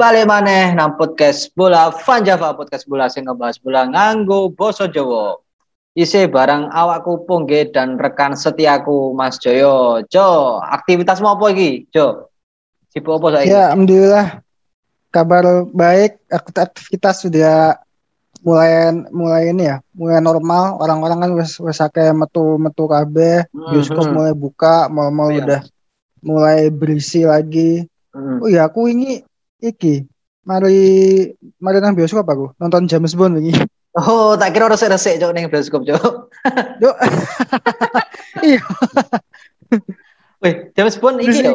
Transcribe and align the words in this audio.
balik 0.00 0.24
maneh 0.24 0.72
nang 0.72 0.96
podcast 0.96 1.52
bola 1.52 1.92
Van 1.92 2.24
Java 2.24 2.56
podcast 2.56 2.88
bola 2.88 3.12
sing 3.12 3.28
ngebahas 3.28 3.60
bola 3.60 3.84
nganggo 3.84 4.48
basa 4.48 4.88
Jawa. 4.88 5.36
Isi 5.92 6.24
barang 6.24 6.72
awakku 6.72 7.28
Pungge 7.28 7.68
dan 7.68 8.00
rekan 8.00 8.32
setiaku 8.32 9.12
Mas 9.12 9.36
Joyo. 9.36 10.00
Jo, 10.08 10.56
aktivitasmu 10.56 11.28
apa 11.28 11.52
iki? 11.52 11.84
Jo. 11.92 12.32
Sibuk 12.88 13.20
apa 13.20 13.44
saiki? 13.44 13.52
Ya, 13.52 13.68
alhamdulillah. 13.68 14.40
Kabar 15.12 15.68
baik, 15.68 16.16
aktivitas 16.32 17.20
sudah 17.20 17.76
mulai 18.40 18.96
mulai 19.12 19.52
ini 19.52 19.68
ya, 19.68 19.84
mulai 19.92 20.24
normal. 20.24 20.80
Orang-orang 20.80 21.28
kan 21.28 21.30
wes 21.36 21.60
wes 21.60 21.76
metu-metu 22.16 22.88
kabeh, 22.88 23.44
bioskop 23.52 24.08
Mhm. 24.08 24.14
mulai 24.16 24.32
buka, 24.32 24.88
mal-mal 24.88 25.28
Iya. 25.28 25.44
udah 25.44 25.60
mulai 26.24 26.72
berisi 26.72 27.28
lagi. 27.28 27.84
Hmm. 28.16 28.40
Oh 28.40 28.48
iya, 28.48 28.64
aku 28.64 28.88
ini 28.88 29.20
iki 29.60 30.04
mari 30.44 30.76
mari 31.60 31.78
nang 31.78 31.94
bioskop 31.94 32.26
aku 32.26 32.56
nonton 32.56 32.88
James 32.88 33.14
Bond 33.14 33.38
ini. 33.38 33.52
Oh, 33.90 34.38
tak 34.38 34.54
kira 34.54 34.70
resik-resik 34.70 35.18
cok 35.18 35.34
ning 35.34 35.50
bioskop 35.50 35.82
cok. 35.82 36.30
Yuk, 36.78 36.94
iya, 38.46 38.62
Wih, 40.40 40.72
James 40.72 40.96
Bond 40.96 41.20
iki 41.20 41.44
yo. 41.44 41.52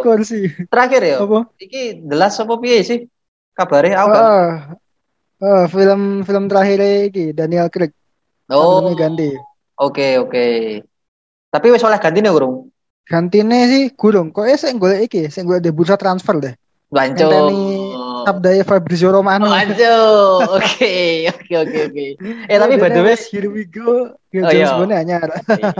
Terakhir 0.69 1.01
yo. 1.01 1.17
Apa? 1.25 1.39
Iki 1.57 2.05
The 2.05 2.15
Last 2.15 2.37
apa 2.43 2.53
piye 2.61 2.85
sih? 2.85 2.99
Kabare 3.57 3.97
aku 3.97 4.09
kan. 4.13 4.21
Oh, 4.21 4.45
oh, 5.41 5.63
film 5.71 6.21
film 6.21 6.45
terakhir 6.45 7.09
iki 7.09 7.33
Daniel 7.33 7.71
Craig. 7.73 7.95
Oh, 8.51 8.83
Filmnya 8.83 8.93
ganti. 9.09 9.29
oke 9.79 10.07
oke. 10.21 10.45
Tapi 11.49 11.67
wis 11.73 11.87
oleh 11.87 11.97
gantine 11.97 12.29
urung? 12.29 12.69
Gantine 13.07 13.65
sih 13.71 13.83
gurung. 13.97 14.29
Kok 14.29 14.45
eh 14.45 14.59
sing 14.59 14.77
golek 14.77 15.09
iki, 15.09 15.31
sing 15.33 15.49
golek 15.49 15.71
bursa 15.73 15.97
transfer 15.97 16.37
deh. 16.37 16.53
Ngenteni 16.93 17.94
Sabdaya 18.25 18.63
Fabrizio 18.65 19.09
Romano. 19.09 19.45
Lanjut. 19.45 20.49
Oke, 20.57 21.29
oke, 21.29 21.53
oke, 21.61 21.79
oke. 21.87 22.05
Eh 22.49 22.57
tapi 22.57 22.75
by 22.75 22.89
the 22.89 23.01
way, 23.01 23.15
here 23.15 23.47
we 23.47 23.63
go. 23.63 24.11
Ya, 24.33 24.41
Oh, 24.43 24.51
James 24.51 24.67
iya. 24.67 24.75
Bond 24.75 24.91
anyar. 24.91 25.29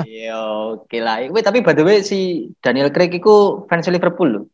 iya, 0.06 0.38
oke 0.72 0.98
lah. 1.02 1.26
Wait, 1.28 1.44
tapi 1.44 1.60
by 1.60 1.74
the 1.74 1.84
way 1.84 2.00
si 2.00 2.50
Daniel 2.62 2.94
Craig 2.94 3.12
itu 3.12 3.66
fans 3.68 3.90
Liverpool 3.90 4.30
loh. 4.32 4.46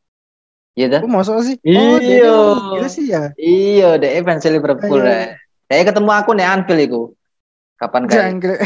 Iya 0.73 0.87
dah? 0.97 1.01
Oh, 1.03 1.11
masa 1.11 1.35
sih? 1.43 1.59
Iya. 1.61 1.79
Oh, 1.83 1.97
dia 1.99 2.31
dia 2.79 2.87
sih 2.87 3.05
ya. 3.11 3.23
Iya, 3.35 3.99
deh 3.99 4.23
fans 4.23 4.47
Liverpool 4.47 5.03
Iya. 5.03 5.11
ya. 5.11 5.21
Saya 5.67 5.83
ketemu 5.85 6.09
aku 6.11 6.31
nih 6.33 6.47
Anfield 6.47 6.81
iku. 6.81 7.01
Kapan 7.77 8.01
kayak? 8.07 8.23
Jangkrik. 8.31 8.59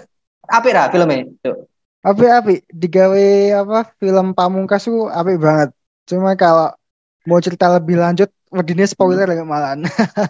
Apa 0.58 0.68
lah 0.74 0.86
filmnya? 0.90 1.30
Cuk. 1.40 1.56
Api 2.02 2.26
api 2.26 2.54
digawe 2.66 3.26
apa 3.62 3.94
film 3.94 4.34
pamungkas 4.34 4.90
tuh 4.90 5.06
api 5.06 5.38
banget. 5.38 5.70
Cuma 6.02 6.34
kalau 6.34 6.74
mau 7.22 7.38
cerita 7.38 7.70
lebih 7.70 7.94
lanjut, 7.94 8.26
wedine 8.52 8.84
spoiler 8.84 9.26
ya 9.26 9.42
malahan. 9.42 9.82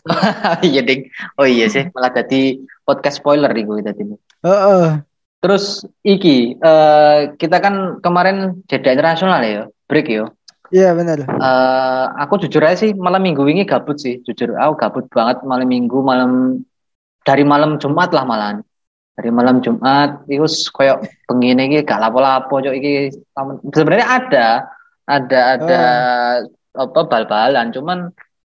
iya 0.69 0.81
ding. 0.81 1.11
Oh 1.37 1.47
iya 1.47 1.67
sih, 1.67 1.91
malah 1.93 2.15
jadi 2.15 2.63
podcast 2.87 3.19
spoiler 3.21 3.51
iku 3.53 3.83
tadi. 3.83 4.07
Heeh. 4.47 5.03
Terus 5.43 5.83
iki 6.07 6.55
eh, 6.55 7.19
kita 7.35 7.59
kan 7.59 7.99
kemarin 7.99 8.63
jeda 8.71 8.95
internasional 8.95 9.43
ya, 9.43 9.67
break 9.91 10.07
ya. 10.07 10.31
Iya 10.73 10.97
benar. 10.97 11.29
Eh, 11.29 12.07
aku 12.23 12.41
jujur 12.47 12.65
aja 12.65 12.89
sih 12.89 12.97
malam 12.97 13.21
minggu 13.21 13.45
ini 13.45 13.69
gabut 13.69 14.01
sih 14.01 14.25
jujur 14.25 14.57
aku 14.57 14.73
gabut 14.81 15.05
banget 15.13 15.45
malam 15.45 15.69
minggu 15.69 15.99
malam 16.01 16.63
dari 17.23 17.45
malam 17.45 17.77
Jumat 17.77 18.11
lah 18.15 18.25
malahan 18.25 18.65
dari 19.13 19.29
malam 19.29 19.61
Jumat 19.61 20.25
itu 20.27 20.49
kayak 20.73 21.05
begini 21.29 21.69
iki 21.69 21.79
gak 21.85 22.01
lapo-lapo 22.01 22.65
cok 22.65 22.75
iki 22.75 23.13
sebenarnya 23.71 24.09
ada 24.09 24.47
ada 25.05 25.41
ada 25.59 25.83
apa 26.73 27.01
bal-balan 27.05 27.69
cuman 27.73 27.99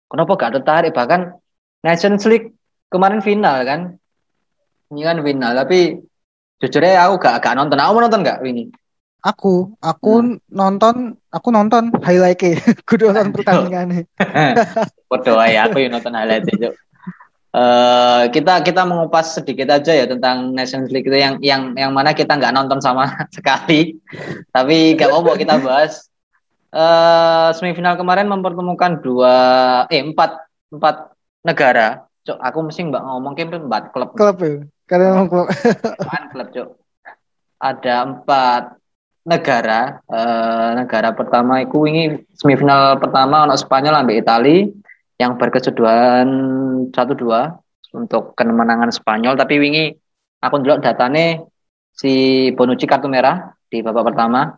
kenapa 0.08 0.32
gak 0.40 0.54
tertarik 0.62 0.96
bahkan 0.96 1.36
Nations 1.84 2.24
League 2.28 2.56
kemarin 2.88 3.20
final 3.20 3.64
kan 3.68 3.82
ini 4.94 5.02
kan 5.04 5.20
final 5.20 5.52
tapi 5.58 6.00
jujur 6.64 6.84
aja 6.84 7.12
aku 7.12 7.20
gak 7.20 7.44
gak 7.44 7.56
nonton 7.60 7.80
aku 7.80 7.98
nonton 8.00 8.24
gak 8.24 8.40
ini 8.48 8.72
Aku 9.24 9.72
aku 9.80 10.36
nonton 10.52 11.16
aku 11.32 11.48
nonton 11.48 11.96
highlight 12.04 12.44
kudu 12.88 13.08
nonton 13.08 13.32
pertandingannya. 13.32 14.04
Podo 15.08 15.40
ya 15.48 15.72
aku 15.72 15.80
yang 15.80 15.96
nonton 15.96 16.12
highlight 16.12 16.44
itu. 16.44 16.76
Eh 17.56 18.24
kita 18.36 18.60
kita 18.68 18.84
mengupas 18.84 19.40
sedikit 19.40 19.72
aja 19.72 19.96
ya 19.96 20.12
tentang 20.12 20.52
Nations 20.52 20.92
League 20.92 21.08
itu 21.08 21.16
yang 21.16 21.40
yang 21.40 21.72
yang 21.72 21.96
mana 21.96 22.12
kita 22.12 22.36
nggak 22.36 22.52
nonton 22.52 22.84
sama 22.84 23.08
sekali. 23.36 23.96
Tapi 24.52 25.00
gak 25.00 25.08
apa-apa 25.08 25.40
kita 25.40 25.56
bahas. 25.64 26.12
Eh 26.74 27.50
semifinal 27.54 27.94
kemarin 27.94 28.26
mempertemukan 28.26 28.98
dua 29.06 29.36
eh 29.94 30.02
empat 30.02 30.42
empat 30.74 31.14
negara. 31.46 32.10
Cok, 32.26 32.40
aku 32.40 32.60
mesti 32.66 32.82
mbak 32.90 33.04
ngomong 33.04 33.38
kayak 33.38 33.62
empat 33.62 33.84
klub 33.94 34.18
Klub 34.18 34.38
ya. 34.42 34.66
Karena 34.90 35.06
emang 35.14 35.30
klub. 35.30 35.46
Apaan 36.02 36.26
klub 36.34 36.50
cok. 36.50 36.70
Ada 37.62 37.94
empat 38.10 38.64
negara. 39.22 40.02
Eh, 40.02 40.70
negara 40.82 41.14
pertama 41.14 41.62
itu 41.62 41.78
ini 41.86 42.26
semifinal 42.34 42.98
pertama 42.98 43.46
ono 43.46 43.54
Spanyol 43.54 44.02
ambil 44.02 44.18
Itali 44.18 44.66
yang 45.22 45.38
berkesudahan 45.38 46.28
1-2 46.90 47.54
untuk 47.94 48.34
kemenangan 48.34 48.90
Spanyol. 48.90 49.38
Tapi 49.38 49.62
wingi 49.62 49.94
aku 50.42 50.56
ndelok 50.58 50.82
datane 50.82 51.46
si 51.94 52.50
Bonucci 52.58 52.90
kartu 52.90 53.06
merah 53.06 53.54
di 53.70 53.86
babak 53.86 54.10
pertama. 54.10 54.58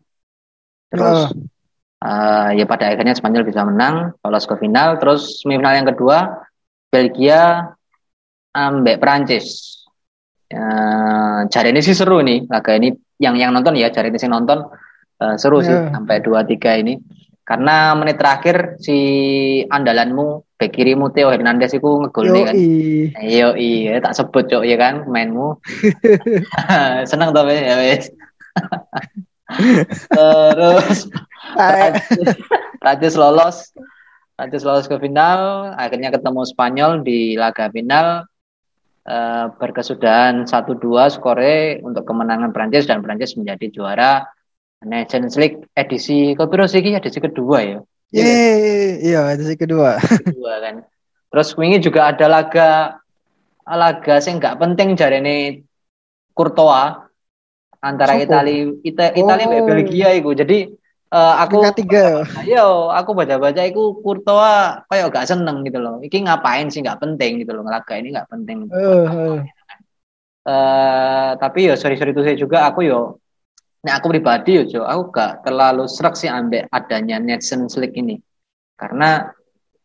Terus 0.88 1.36
eh, 2.06 2.62
ya 2.62 2.66
pada 2.70 2.94
akhirnya 2.94 3.18
Spanyol 3.18 3.42
bisa 3.44 3.66
menang, 3.66 4.14
lolos 4.22 4.46
ke 4.46 4.54
final. 4.62 5.02
Terus 5.02 5.42
semifinal 5.42 5.74
yang 5.74 5.90
kedua 5.90 6.46
Belgia 6.88 7.66
ambek 8.54 9.02
Prancis. 9.02 9.74
Jari 11.46 11.70
ini 11.74 11.82
sih 11.84 11.98
seru 11.98 12.22
nih 12.22 12.48
laga 12.48 12.78
ini 12.78 12.94
yang 13.20 13.36
yang 13.36 13.52
nonton 13.52 13.76
ya 13.76 13.90
jari 13.92 14.08
ini 14.08 14.20
sih 14.22 14.30
nonton 14.30 14.64
eh, 15.20 15.36
seru 15.36 15.60
sih 15.60 15.74
Ya. 15.74 15.92
sampai 15.92 16.22
dua 16.22 16.46
tiga 16.48 16.78
ini 16.78 16.96
karena 17.44 17.94
menit 17.94 18.18
terakhir 18.18 18.80
si 18.80 18.98
andalanmu 19.68 20.56
bek 20.56 20.72
kirimu 20.72 21.12
Theo 21.12 21.30
Hernandez 21.30 21.74
itu 21.74 21.86
ngegol 21.86 22.26
nih 22.32 22.44
kan 22.46 22.56
Yoi. 22.56 22.66
Iya 23.20 23.48
iya 23.58 23.94
tak 24.00 24.16
sebut 24.16 24.48
cok 24.48 24.64
ya 24.64 24.78
kan 24.80 25.04
pemainmu 25.04 25.60
seneng 27.10 27.30
tapi 27.36 27.54
ya 27.60 27.76
wes 27.76 28.06
terus 30.16 31.00
Prancis, 32.82 33.16
lolos 33.16 33.72
Prancis 34.36 34.64
lolos 34.64 34.86
ke 34.86 35.00
final 35.00 35.72
akhirnya 35.74 36.12
ketemu 36.12 36.42
Spanyol 36.44 36.92
di 37.02 37.34
laga 37.36 37.72
final 37.72 38.28
eh, 39.08 39.46
berkesudahan 39.56 40.44
1-2 40.44 40.82
skore 41.10 41.80
untuk 41.82 42.04
kemenangan 42.04 42.52
Prancis 42.52 42.86
dan 42.86 43.00
Prancis 43.02 43.34
menjadi 43.36 43.72
juara 43.72 44.22
Nations 44.86 45.34
League 45.36 45.66
edisi 45.74 46.36
kepiro 46.36 46.68
sih 46.70 46.84
iki? 46.84 46.94
edisi 46.94 47.18
kedua 47.18 47.58
ya 47.64 47.80
Yeay, 48.14 49.02
iya 49.02 49.34
edisi 49.34 49.58
kedua. 49.58 49.98
kedua 49.98 50.54
kan 50.62 50.76
terus 51.34 51.52
wingi 51.58 51.82
juga 51.82 52.14
ada 52.14 52.30
laga 52.30 52.70
laga 53.66 54.22
sing 54.22 54.38
nggak 54.38 54.62
penting 54.62 54.94
jari 54.94 55.20
ini 55.20 55.38
Courtois 56.32 57.02
antara 57.82 58.14
Sopo? 58.14 58.24
Itali 58.30 58.56
Ita, 58.84 59.10
Italia 59.16 59.46
Oh. 59.46 59.50
mbek 59.50 59.64
Belgia 59.66 60.10
itu 60.14 60.32
jadi 60.38 60.58
eh, 61.16 61.34
aku 61.40 61.58
tiga. 61.80 62.28
Ayo, 62.44 62.92
aku 62.92 63.16
baca-baca 63.16 63.64
iku 63.64 64.04
Courtois 64.04 64.84
kayak 64.92 65.16
gak 65.16 65.28
seneng 65.32 65.64
gitu 65.64 65.80
loh. 65.80 66.04
Iki 66.04 66.28
ngapain 66.28 66.68
sih 66.68 66.84
nggak 66.84 67.00
penting 67.00 67.40
gitu 67.40 67.56
loh. 67.56 67.64
Ngelaga 67.64 67.94
ini 67.96 68.12
nggak 68.12 68.28
penting. 68.28 68.68
Eh, 68.68 69.08
eh. 69.08 69.38
Eh, 70.46 71.32
tapi 71.42 71.66
yo 71.66 71.74
sorry 71.74 71.98
sorry 71.98 72.14
itu 72.14 72.22
saya 72.22 72.38
juga 72.38 72.70
aku 72.70 72.86
yo 72.86 73.18
Nah, 73.86 74.02
aku 74.02 74.10
pribadi 74.10 74.58
yo 74.58 74.66
Jo, 74.66 74.82
aku 74.82 75.14
gak 75.14 75.46
terlalu 75.46 75.86
serak 75.86 76.18
sih 76.18 76.26
ambek 76.26 76.66
adanya 76.74 77.22
Nations 77.22 77.78
League 77.78 77.94
ini. 77.94 78.18
Karena 78.74 79.30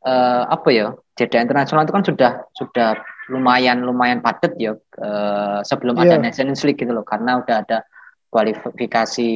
eh, 0.00 0.42
apa 0.48 0.68
ya? 0.72 0.96
Jeda 1.20 1.44
internasional 1.44 1.84
itu 1.84 1.92
kan 1.92 2.04
sudah 2.08 2.32
sudah 2.56 2.96
lumayan 3.28 3.84
lumayan 3.84 4.24
padat 4.24 4.56
ya 4.56 4.72
eh, 4.76 5.60
sebelum 5.68 6.00
ada 6.00 6.16
Iya. 6.16 6.24
Nations 6.24 6.64
League 6.64 6.80
gitu 6.80 6.96
loh. 6.96 7.04
Karena 7.04 7.44
udah 7.44 7.56
ada 7.60 7.84
kualifikasi 8.30 9.28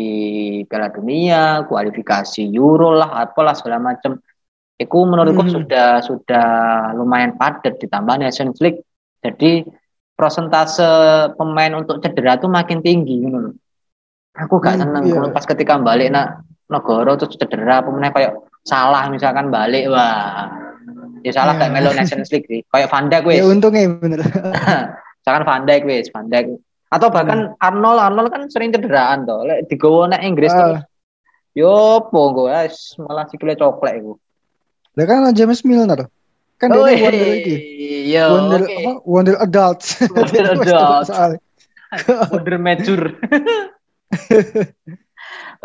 Piala 0.64 0.88
Dunia, 0.88 1.66
kualifikasi 1.66 2.46
Euro 2.54 2.94
lah, 2.94 3.26
apalah 3.26 3.52
segala 3.52 3.82
macam. 3.82 4.16
Itu 4.74 4.98
menurutku 5.02 5.42
Hmm. 5.44 5.54
sudah 5.60 5.88
sudah 6.00 6.46
lumayan 6.94 7.34
padat 7.34 7.78
ditambah 7.78 8.18
Nations 8.18 8.58
League. 8.58 8.82
Jadi 9.18 9.66
prosentase 10.14 10.86
pemain 11.34 11.74
untuk 11.74 11.98
cedera 11.98 12.38
tuh 12.38 12.46
makin 12.46 12.78
tinggi 12.80 13.22
gitu 13.22 13.34
loh. 13.34 13.54
Aku 14.34 14.58
gak 14.58 14.78
Hmm, 14.78 14.82
seneng 14.82 15.04
iya. 15.06 15.30
pas 15.30 15.42
ketika 15.42 15.78
balik 15.78 16.10
nak 16.10 16.42
negara 16.66 17.14
terus 17.14 17.34
cedera 17.34 17.82
pemain 17.82 18.10
kayak 18.10 18.34
salah 18.64 19.06
misalkan 19.06 19.46
balik 19.46 19.86
wah 19.86 20.50
ya 21.22 21.30
salah 21.30 21.54
Iya. 21.54 21.60
kayak 21.62 21.72
Melo 21.72 21.90
Nations 21.92 22.30
League 22.30 22.46
sih 22.46 22.60
kayak 22.66 22.90
Van 22.90 23.06
Dijk 23.06 23.24
wis 23.26 23.38
Ya 23.38 23.46
untungnya 23.46 23.86
bener. 23.94 24.20
misalkan 25.22 25.44
Van 25.46 25.62
Dijk 25.62 25.82
wis 25.84 26.06
Van 26.10 26.26
Dijk 26.26 26.46
atau 26.94 27.08
bahkan 27.10 27.58
Arnold 27.58 27.98
Arnold 27.98 28.30
kan 28.30 28.46
sering 28.46 28.70
cederaan 28.70 29.26
tuh 29.26 29.42
lek 29.42 29.66
digowo 29.66 30.06
nek 30.06 30.22
Inggris 30.22 30.54
Ah. 30.54 30.58
terus 30.62 30.82
yo 31.54 31.74
po 32.10 32.30
gue 32.34 32.54
malah 33.02 33.26
sikile 33.26 33.58
coklek 33.58 33.98
iku 33.98 34.14
Lah 34.94 35.04
kan 35.10 35.26
James 35.34 35.66
Milner. 35.66 36.06
Kan 36.54 36.70
Oh, 36.70 36.86
dia 36.86 37.02
wonder 37.02 37.26
lagi. 37.34 37.54
Iya, 38.06 38.24
Wonder 38.30 38.62
oke. 38.62 38.74
apa? 38.78 38.92
Wonder 39.02 39.36
adults. 39.42 39.86
Wonder 40.14 40.44
adults. 40.54 41.10
soalnya. 41.10 41.40
Wonder 42.30 42.56
mature. 42.62 43.06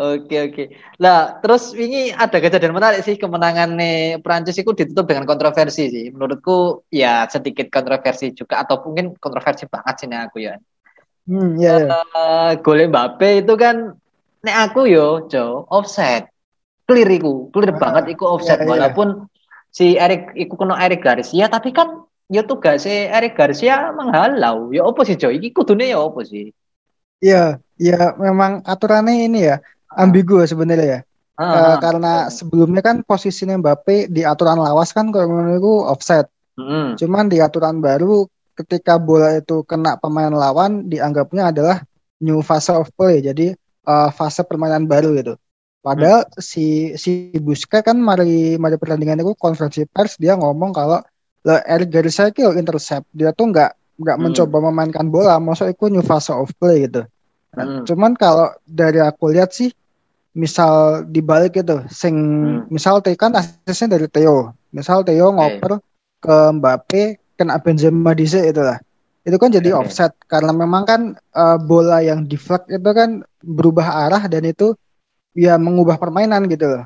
Oke 0.00 0.36
oke. 0.48 0.64
Lah 0.96 1.36
terus 1.44 1.76
ini 1.76 2.08
ada 2.08 2.40
kejadian 2.40 2.72
menarik 2.72 3.04
sih 3.04 3.20
kemenangan 3.20 3.76
nih 3.76 4.16
Prancis 4.24 4.56
itu 4.56 4.72
ditutup 4.72 5.04
dengan 5.04 5.28
kontroversi 5.28 5.92
sih. 5.92 6.06
Menurutku 6.08 6.88
ya 6.88 7.28
sedikit 7.28 7.68
kontroversi 7.68 8.32
juga 8.32 8.64
atau 8.64 8.80
mungkin 8.80 9.12
kontroversi 9.20 9.68
banget 9.68 9.94
sih 10.00 10.08
aku 10.08 10.40
ya. 10.40 10.56
Hmm, 11.30 11.54
iya, 11.62 11.72
iya. 11.78 11.86
Eh 11.94 12.50
gol 12.64 12.90
Mbappe 12.90 13.46
itu 13.46 13.54
kan 13.54 13.94
nek 14.42 14.56
aku 14.66 14.80
yo 14.90 15.30
Jo 15.30 15.62
offset. 15.70 16.26
Clear 16.88 17.06
iku, 17.06 17.46
clear 17.54 17.70
Ah, 17.70 17.78
banget 17.78 18.04
iku 18.18 18.24
offset 18.34 18.58
iya, 18.58 18.66
iya. 18.66 18.70
walaupun 18.70 19.08
si 19.70 19.94
Erik 19.94 20.34
iku 20.34 20.58
kena 20.58 20.74
Erik 20.82 21.06
Garcia 21.06 21.46
tapi 21.46 21.70
kan 21.70 22.02
ya 22.26 22.42
tugas 22.42 22.82
si 22.82 22.90
Erik 22.90 23.38
Garcia 23.38 23.94
menghalau. 23.94 24.74
Ya 24.74 24.82
opo 24.82 25.06
sih 25.06 25.14
Jo? 25.14 25.30
Iki 25.30 25.54
kudune 25.54 25.86
ya 25.86 26.02
opo 26.02 26.26
sih? 26.26 26.50
Iya, 27.22 27.62
iya 27.78 28.16
memang 28.18 28.64
aturannya 28.66 29.28
ini 29.28 29.46
ya 29.46 29.62
ambigu 29.92 30.42
sebenarnya 30.42 30.86
ya. 30.98 31.00
Ah, 31.38 31.44
Eh, 31.46 31.58
ah. 31.72 31.76
karena 31.80 32.12
sebelumnya 32.28 32.82
kan 32.82 32.96
posisinya 33.06 33.54
Mbappe 33.56 34.10
di 34.10 34.26
aturan 34.26 34.58
lawas 34.58 34.90
kan 34.90 35.08
kalau 35.14 35.30
menurutku 35.30 35.86
offset. 35.86 36.26
Mm-mm. 36.58 36.98
Cuman 36.98 37.30
di 37.30 37.38
aturan 37.40 37.78
baru 37.78 38.26
ketika 38.60 39.00
bola 39.00 39.40
itu 39.40 39.64
kena 39.64 39.96
pemain 39.96 40.30
lawan 40.32 40.86
dianggapnya 40.86 41.50
adalah 41.52 41.76
new 42.20 42.44
fase 42.44 42.72
of 42.76 42.88
play. 42.94 43.24
Jadi 43.24 43.56
eh, 43.88 44.08
fase 44.12 44.44
permainan 44.44 44.84
baru 44.86 45.16
gitu. 45.16 45.34
Padahal 45.80 46.28
si 46.36 46.92
si 47.00 47.32
Busquets 47.40 47.80
kan 47.88 47.96
mari 47.96 48.60
mari 48.60 48.76
pertandingan 48.76 49.24
itu 49.24 49.32
konferensi 49.32 49.88
pers 49.88 50.20
dia 50.20 50.36
ngomong 50.36 50.76
kalau 50.76 51.00
le 51.40 51.56
Eric 51.64 51.88
Garcia 51.88 52.28
itu 52.28 52.44
intercept. 52.52 53.08
Dia 53.16 53.32
tuh 53.32 53.48
nggak 53.48 53.70
nggak 54.00 54.16
Hmm. 54.16 54.24
mencoba 54.28 54.56
memainkan 54.68 55.08
bola, 55.08 55.40
maksud 55.40 55.72
itu 55.72 55.88
new 55.88 56.04
fase 56.04 56.32
of 56.36 56.52
play 56.60 56.84
gitu. 56.84 57.04
Nah, 57.56 57.64
Hmm. 57.64 57.84
cuman 57.88 58.12
kalau 58.12 58.52
dari 58.68 59.00
aku 59.00 59.32
lihat 59.32 59.56
sih 59.56 59.72
misal 60.36 61.02
dibalik 61.08 61.56
gitu, 61.56 61.82
sing 61.90 62.14
Hmm. 62.14 62.68
misal 62.68 63.00
Theo 63.00 63.16
kan 63.16 63.32
asisnya 63.34 63.96
dari 63.96 64.06
Theo. 64.06 64.52
Misal 64.70 65.02
Theo 65.02 65.32
ngoper 65.34 65.80
ke 66.20 66.36
Mbappe 66.54 67.02
kena 67.40 67.56
Benzema 67.56 68.12
dhisik 68.12 68.52
itu 68.52 68.60
lah. 68.60 68.76
Itu 69.24 69.40
kan 69.40 69.48
jadi 69.48 69.72
Oke. 69.72 69.88
offset 69.88 70.12
karena 70.28 70.52
memang 70.52 70.84
kan 70.84 71.00
eh, 71.16 71.58
bola 71.64 72.04
yang 72.04 72.28
deflect 72.28 72.68
itu 72.68 72.90
kan 72.92 73.24
berubah 73.40 74.08
arah 74.08 74.28
dan 74.28 74.44
itu 74.44 74.76
ya 75.32 75.56
mengubah 75.56 75.96
permainan 75.96 76.44
gitu 76.52 76.68
loh. 76.68 76.84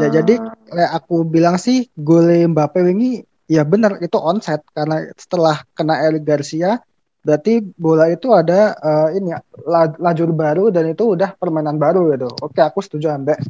Ya, 0.00 0.08
jadi 0.20 0.40
kayak 0.72 0.92
aku 1.04 1.24
bilang 1.28 1.56
sih 1.60 1.88
gol 1.96 2.28
Mbappe 2.28 2.80
ini 2.88 3.20
ya 3.48 3.62
benar 3.64 4.00
itu 4.00 4.16
onside 4.16 4.64
karena 4.72 5.06
setelah 5.16 5.62
kena 5.76 6.00
Eric 6.04 6.24
Garcia 6.24 6.80
berarti 7.26 7.58
bola 7.74 8.06
itu 8.12 8.30
ada 8.30 8.76
eh, 8.76 9.08
ini 9.18 9.34
la- 9.66 9.98
lajur 9.98 10.30
baru 10.32 10.70
dan 10.70 10.88
itu 10.92 11.16
udah 11.16 11.34
permainan 11.36 11.76
baru 11.76 12.14
gitu. 12.14 12.28
Oke, 12.40 12.60
aku 12.62 12.80
setuju 12.84 13.12
ambek 13.12 13.40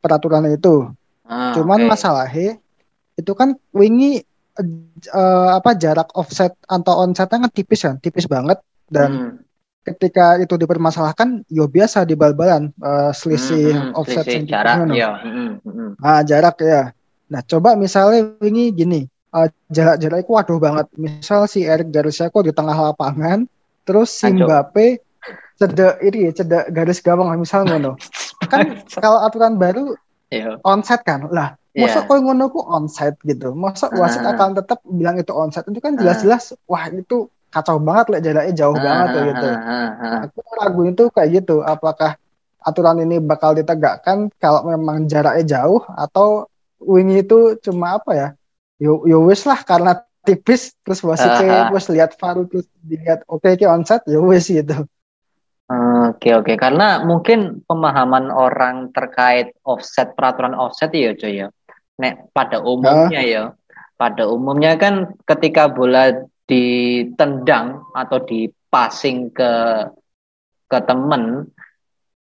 peraturan 0.00 0.46
itu. 0.52 0.88
Ah, 1.26 1.56
Cuman 1.58 1.82
oke. 1.82 1.90
masalahnya 1.90 2.60
itu 3.18 3.32
kan 3.32 3.56
wingi 3.74 4.22
eh, 4.58 5.50
apa 5.54 5.70
jarak 5.74 6.08
offset 6.14 6.52
atau 6.64 6.94
onside-nya 7.04 7.46
kan 7.46 7.52
tipis 7.52 7.80
kan, 7.84 7.96
tipis 7.98 8.26
banget 8.26 8.58
dan 8.88 9.10
Hmm. 9.12 9.32
ketika 9.86 10.34
itu 10.36 10.58
dipermasalahkan 10.58 11.46
yo 11.46 11.70
biasa 11.70 12.02
di 12.02 12.18
bal-balan 12.18 12.74
eh, 12.74 13.10
selisih 13.14 13.70
Hmm, 13.70 13.82
hmm, 13.94 13.98
offset 13.98 14.24
selisih 14.26 14.42
jarak 14.50 14.76
ya. 14.90 15.10
Hmm, 15.22 15.52
hmm. 15.62 15.90
Ah, 16.02 16.20
jarak 16.26 16.58
ya. 16.58 16.90
Nah, 17.26 17.42
coba 17.42 17.74
misalnya 17.74 18.34
ini 18.42 18.70
gini, 18.70 19.00
eh, 19.06 19.48
jarak-jarak 19.70 20.22
itu 20.22 20.30
waduh 20.30 20.58
banget. 20.58 20.86
Misal 20.94 21.46
si 21.46 21.62
Eric 21.62 21.90
Garcia 21.90 22.30
kok 22.30 22.42
di 22.42 22.50
tengah 22.50 22.74
lapangan, 22.74 23.46
terus 23.82 24.10
si 24.10 24.26
Aduh. 24.26 24.46
Mbappe 24.46 24.98
cedek 25.56 25.94
ini 26.02 26.30
cedek 26.30 26.70
garis 26.70 26.98
gawang 26.98 27.30
misal 27.38 27.62
ngono. 27.64 27.94
Kan 28.46 28.60
kalau 29.04 29.22
aturan 29.22 29.54
baru 29.56 29.94
Iya. 30.26 30.58
onside 30.66 31.06
kan. 31.06 31.30
Lah, 31.30 31.54
Iya. 31.76 31.92
masa 31.92 32.08
kok 32.08 32.16
ngono 32.16 32.44
ku 32.48 32.60
onside 32.64 33.20
gitu. 33.20 33.52
Masa 33.52 33.92
wasit 33.92 34.24
Ah. 34.24 34.32
akan 34.32 34.56
tetap 34.56 34.80
bilang 34.88 35.20
itu 35.20 35.28
onside. 35.30 35.68
Itu 35.68 35.84
kan 35.84 36.00
jelas-jelas 36.00 36.56
wah 36.64 36.88
itu 36.88 37.28
kacau 37.52 37.76
banget 37.78 38.06
lah 38.16 38.20
jaraknya 38.24 38.52
jauh 38.56 38.76
banget 38.76 39.06
tuh 39.12 39.22
gitu. 39.28 39.48
Aku 40.24 40.38
ragu 40.56 40.82
itu 40.88 41.04
kayak 41.12 41.28
gitu. 41.36 41.56
Apakah 41.60 42.16
aturan 42.58 42.98
ini 42.98 43.20
bakal 43.20 43.52
ditegakkan 43.52 44.32
kalau 44.40 44.64
memang 44.64 45.04
jaraknya 45.04 45.44
jauh 45.60 45.84
atau 45.86 46.48
wing 46.80 47.12
itu 47.12 47.60
cuma 47.60 48.00
apa 48.00 48.10
ya? 48.16 48.28
Yo, 48.76 49.04
yo 49.04 49.20
wis 49.24 49.44
lah 49.44 49.60
karena 49.60 50.00
tipis 50.24 50.72
terus 50.80 51.04
wasitnya 51.04 51.68
Ah. 51.68 51.72
wis 51.72 51.86
lihat 51.86 52.16
VAR 52.16 52.40
terus 52.48 52.66
dilihat 52.80 53.20
oke 53.28 53.46
iki 53.46 53.68
onside 53.68 54.02
yo 54.08 54.24
wis 54.24 54.48
gitu. 54.48 54.88
Oke 56.06 56.30
oke 56.30 56.54
karena 56.54 57.02
mungkin 57.02 57.66
pemahaman 57.66 58.30
orang 58.30 58.94
terkait 58.94 59.50
offset 59.66 60.14
peraturan 60.14 60.54
offset 60.54 60.94
ya 60.94 61.10
Joy 61.10 61.42
ya. 61.42 61.48
Nek 61.96 62.28
pada 62.36 62.60
umumnya 62.60 63.20
ya, 63.24 63.42
pada 63.96 64.28
umumnya 64.28 64.76
kan 64.76 65.16
ketika 65.24 65.72
bola 65.72 66.12
ditendang 66.44 67.82
atau 67.96 68.20
dipassing 68.22 69.32
ke 69.32 69.52
ke 70.68 70.78
temen 70.84 71.48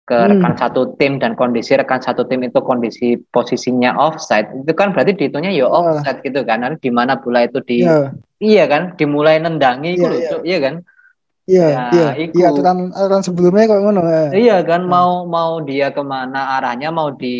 ke 0.09 0.17
Hmm. 0.17 0.41
rekan 0.41 0.53
satu 0.57 0.97
tim 0.97 1.21
dan 1.21 1.37
kondisi 1.37 1.77
rekan 1.77 2.01
satu 2.01 2.25
tim 2.25 2.41
itu 2.41 2.57
kondisi 2.65 3.13
posisinya 3.29 3.93
offside 3.93 4.49
itu 4.57 4.73
kan 4.73 4.89
berarti 4.89 5.13
dihitungnya 5.13 5.53
ya 5.53 5.69
offside 5.69 6.25
gitu 6.25 6.41
kan. 6.41 6.65
Di 6.81 6.89
mana 6.89 7.21
bola 7.21 7.45
itu 7.45 7.61
di 7.61 7.85
Iya, 7.85 8.15
iya 8.41 8.63
kan 8.65 8.97
dimulai 8.97 9.37
nendangi 9.37 9.99
itu 9.99 10.07
Iya, 10.07 10.09
loh, 10.09 10.19
iya. 10.19 10.37
Iya 10.41 10.57
kan 10.65 10.75
iya, 11.49 11.65
Ya, 11.67 11.83
iya. 11.89 12.07
iku. 12.21 12.33
Iya 12.37 12.47
aturan 12.53 12.77
aturan 12.93 13.21
sebelumnya 13.21 13.65
kok 13.65 13.81
ngono. 13.81 14.01
ya. 14.05 14.25
Iya 14.31 14.57
kan 14.61 14.85
Hmm. 14.85 14.93
mau 14.93 15.11
mau 15.25 15.57
dia 15.59 15.89
ke 15.89 15.99
mana 15.99 16.55
arahnya 16.55 16.93
mau 16.93 17.09
di 17.09 17.35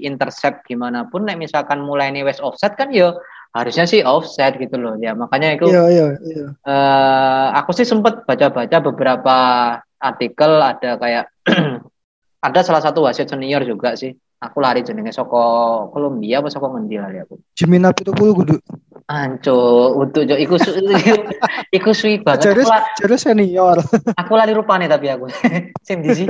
intercept 0.00 0.64
gimana 0.64 1.04
pun 1.04 1.28
nek 1.28 1.36
misalkan 1.36 1.84
mulai 1.84 2.08
nih 2.08 2.24
west 2.24 2.40
offset 2.40 2.72
kan 2.74 2.88
ya 2.88 3.12
harusnya 3.50 3.82
sih 3.84 4.00
offset 4.00 4.54
gitu 4.56 4.78
loh 4.78 4.94
ya 4.96 5.10
makanya 5.12 5.58
itu 5.58 5.66
Iya, 5.68 5.84
iya, 5.90 6.06
iya. 6.22 6.46
eh, 6.54 7.46
aku 7.52 7.74
sih 7.74 7.82
sempet 7.82 8.22
baca-baca 8.22 8.78
beberapa 8.80 9.36
artikel 9.98 10.52
ada 10.56 10.94
kayak 10.96 11.24
ada 12.46 12.60
salah 12.62 12.80
satu 12.80 13.04
wasit 13.04 13.26
senior 13.26 13.60
juga 13.66 13.92
sih 13.92 14.14
aku 14.38 14.56
lari 14.56 14.80
jenenge 14.80 15.12
soko 15.12 15.42
Kolombia 15.90 16.40
apa 16.40 16.48
soko 16.48 16.72
ngendi 16.72 16.96
lali 16.96 17.18
aku 17.20 17.36
Jimina 17.52 17.92
itu 17.92 18.14
puluh 18.14 18.32
kudu. 18.32 18.56
Anco, 19.06 19.94
untuk 19.96 20.26
jo 20.26 20.36
iku 20.36 20.56
su, 20.58 20.70
iku 21.76 21.90
suwi 21.94 22.20
banget. 22.20 22.52
Aku, 22.52 22.60
Jadi 22.60 22.62
jadi 23.00 23.16
senior. 23.16 23.78
aku 24.20 24.32
lari 24.34 24.52
rupane 24.52 24.90
tapi 24.90 25.08
aku. 25.08 25.30
Sing 25.86 26.02
di. 26.04 26.26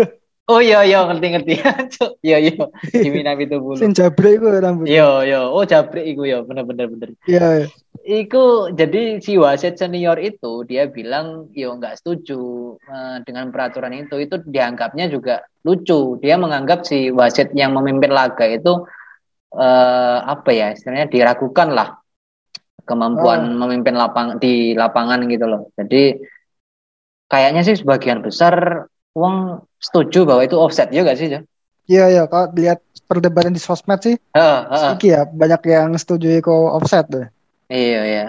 Oh 0.50 0.59
iya 0.59 0.83
iya 0.83 1.07
ngerti 1.07 1.27
ngerti. 1.31 1.53
Cuk, 1.95 2.11
iya 2.27 2.43
iya. 2.43 2.59
Jimmy 2.91 3.23
Nabi 3.23 3.47
itu 3.47 3.62
bulu. 3.62 3.79
Sing 3.79 3.95
jabre 3.95 4.35
iku 4.35 4.50
rambut. 4.50 4.91
Iya 4.91 5.23
iya. 5.23 5.41
Oh 5.47 5.62
jabrik 5.62 6.03
iku 6.03 6.27
ya 6.27 6.43
bener 6.43 6.67
bener 6.67 6.91
bener. 6.91 7.09
Iya, 7.31 7.47
iya. 7.62 7.69
Iku 8.00 8.75
jadi 8.75 9.23
si 9.23 9.39
wasit 9.39 9.79
senior 9.79 10.19
itu 10.19 10.67
dia 10.67 10.91
bilang 10.91 11.47
yo 11.55 11.79
nggak 11.79 12.03
setuju 12.03 12.75
eh, 12.83 13.17
dengan 13.23 13.55
peraturan 13.55 13.95
itu. 13.95 14.19
Itu 14.19 14.43
dianggapnya 14.43 15.07
juga 15.07 15.47
lucu. 15.62 16.19
Dia 16.19 16.35
menganggap 16.35 16.83
si 16.83 17.15
wasit 17.15 17.55
yang 17.55 17.71
memimpin 17.79 18.11
laga 18.11 18.50
itu 18.50 18.83
eh, 19.55 20.19
apa 20.27 20.50
ya 20.50 20.75
istilahnya 20.75 21.07
diragukan 21.07 21.71
lah 21.71 22.00
kemampuan 22.90 23.54
memimpin 23.54 23.94
lapang 23.94 24.42
di 24.42 24.75
lapangan 24.75 25.23
gitu 25.30 25.47
loh. 25.47 25.70
Jadi 25.78 26.18
kayaknya 27.30 27.62
sih 27.62 27.78
sebagian 27.78 28.18
besar 28.26 28.87
uang 29.14 29.62
setuju 29.78 30.26
bahwa 30.26 30.42
itu 30.42 30.59
offset 30.59 30.90
ya 30.90 31.06
gak 31.06 31.18
sih 31.18 31.30
ya? 31.30 31.40
Iya, 31.87 32.04
iya. 32.11 32.23
Kalau 32.26 32.50
dilihat 32.50 32.82
perdebatan 33.06 33.54
di 33.54 33.62
sosmed 33.62 33.99
sih, 34.02 34.14
Heeh, 34.35 34.61
heeh. 34.70 34.90
iki 34.94 35.14
ya 35.14 35.26
banyak 35.26 35.62
yang 35.70 35.90
setuju 35.94 36.38
kok 36.42 36.54
offset 36.75 37.06
tuh. 37.06 37.26
Iya 37.70 38.02
ya. 38.06 38.26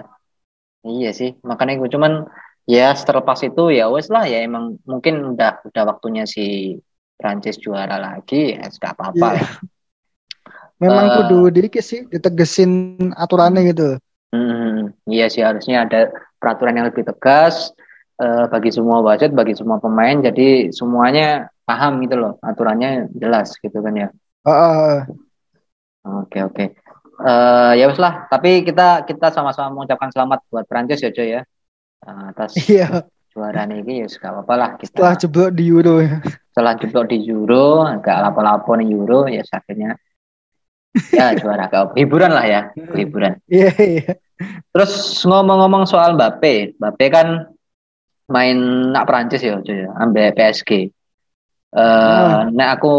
Iya 0.81 1.09
sih, 1.13 1.37
makanya 1.45 1.77
gue 1.77 1.89
cuman 1.93 2.25
ya 2.65 2.93
terlepas 2.97 3.41
itu 3.45 3.69
ya 3.69 3.85
wes 3.89 4.09
lah 4.09 4.25
ya 4.25 4.41
emang 4.41 4.81
mungkin 4.85 5.37
udah 5.37 5.61
udah 5.65 5.83
waktunya 5.85 6.25
si 6.25 6.73
Prancis 7.21 7.61
juara 7.61 8.01
lagi 8.01 8.57
ya 8.57 8.65
gak 8.65 8.97
apa-apa 8.97 9.27
Iya. 9.37 9.41
ya. 9.41 9.47
Memang 10.81 11.05
Eh. 11.05 11.13
kudu 11.21 11.39
dikit 11.53 11.85
sih 11.85 12.09
ditegesin 12.09 12.71
aturannya 13.13 13.61
gitu. 13.69 14.01
Hmm, 14.31 14.95
iya 15.11 15.27
sih 15.27 15.43
harusnya 15.43 15.83
ada 15.83 16.07
peraturan 16.39 16.79
yang 16.79 16.87
lebih 16.87 17.03
tegas 17.03 17.75
eh, 18.15 18.45
bagi 18.47 18.71
semua 18.71 19.03
wasit, 19.03 19.35
bagi 19.35 19.53
semua 19.59 19.77
pemain 19.83 20.15
jadi 20.23 20.71
semuanya 20.71 21.51
paham 21.67 21.99
gitu 22.03 22.15
loh, 22.15 22.33
aturannya 22.39 23.11
jelas 23.11 23.51
gitu 23.59 23.77
kan 23.83 23.93
ya. 23.95 24.07
Heeh. 24.47 24.95
Oke 26.01 26.39
oke. 26.41 26.65
Eh, 27.21 27.71
ya 27.77 27.85
wes 27.91 27.99
lah, 28.01 28.25
tapi 28.31 28.65
kita 28.65 29.05
kita 29.05 29.29
sama-sama 29.29 29.69
mengucapkan 29.75 30.09
selamat 30.09 30.39
buat 30.49 30.65
Prancis 30.65 31.03
ya 31.03 31.11
Joy 31.13 31.29
ya. 31.37 31.41
Eh, 32.01 32.23
atas 32.33 32.57
Iya, 32.57 33.05
juara 33.31 33.63
ini 33.69 34.03
ya 34.03 34.07
gak 34.11 34.31
apa-apa 34.31 34.53
lah 34.59 34.69
kita 34.75 34.91
setelah 34.91 35.13
jeblok 35.15 35.49
di 35.55 35.63
Euro. 35.71 36.03
setelah 36.51 36.73
jeblok 36.75 37.05
di 37.13 37.17
Euro 37.31 37.85
agak 37.87 38.17
lapo-lapo 38.27 38.75
nih 38.75 38.91
Euro 38.91 39.23
ya 39.31 39.39
akhirnya 39.45 39.95
ya 41.11 41.31
juara 41.39 41.71
ke 41.71 41.95
hiburan 41.95 42.31
lah 42.35 42.45
ya 42.45 42.61
hiburan 42.75 43.39
Iya, 43.47 43.71
iya. 43.79 44.11
Terus 44.73 45.21
ngomong-ngomong 45.23 45.85
soal 45.85 46.17
Mbappe, 46.17 46.75
Mbappe 46.81 47.05
kan 47.13 47.45
main 48.31 48.57
nak 48.89 49.05
Prancis 49.05 49.43
ya, 49.43 49.59
cuy, 49.61 49.85
ambil 49.99 50.33
PSG. 50.33 50.89
Uh, 51.71 51.79
hmm. 52.51 52.57
Nah 52.57 52.75
aku 52.75 52.93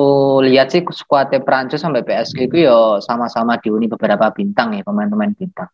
lihat 0.48 0.72
sih 0.72 0.80
skuadnya 0.80 1.44
Prancis 1.44 1.84
sampai 1.84 2.06
PSG 2.06 2.48
itu 2.48 2.64
ya 2.64 3.02
sama-sama 3.04 3.60
diuni 3.60 3.84
beberapa 3.84 4.32
bintang 4.32 4.72
ya 4.72 4.86
pemain-pemain 4.86 5.34
bintang. 5.36 5.68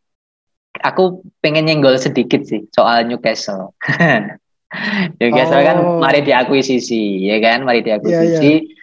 Aku 0.83 1.23
pengen 1.39 1.67
nyenggol 1.67 1.99
sedikit 1.99 2.43
sih 2.47 2.67
soal 2.75 3.07
Newcastle. 3.07 3.77
Newcastle 5.21 5.63
kan 5.63 5.77
oh. 5.79 5.99
kan 6.01 6.11
mari 6.11 6.27
diakuisisi 6.27 7.29
ya 7.29 7.39
kan, 7.39 7.63
mari 7.63 7.87
diakuisisi. 7.87 8.51
Yeah, 8.51 8.63
yeah 8.67 8.78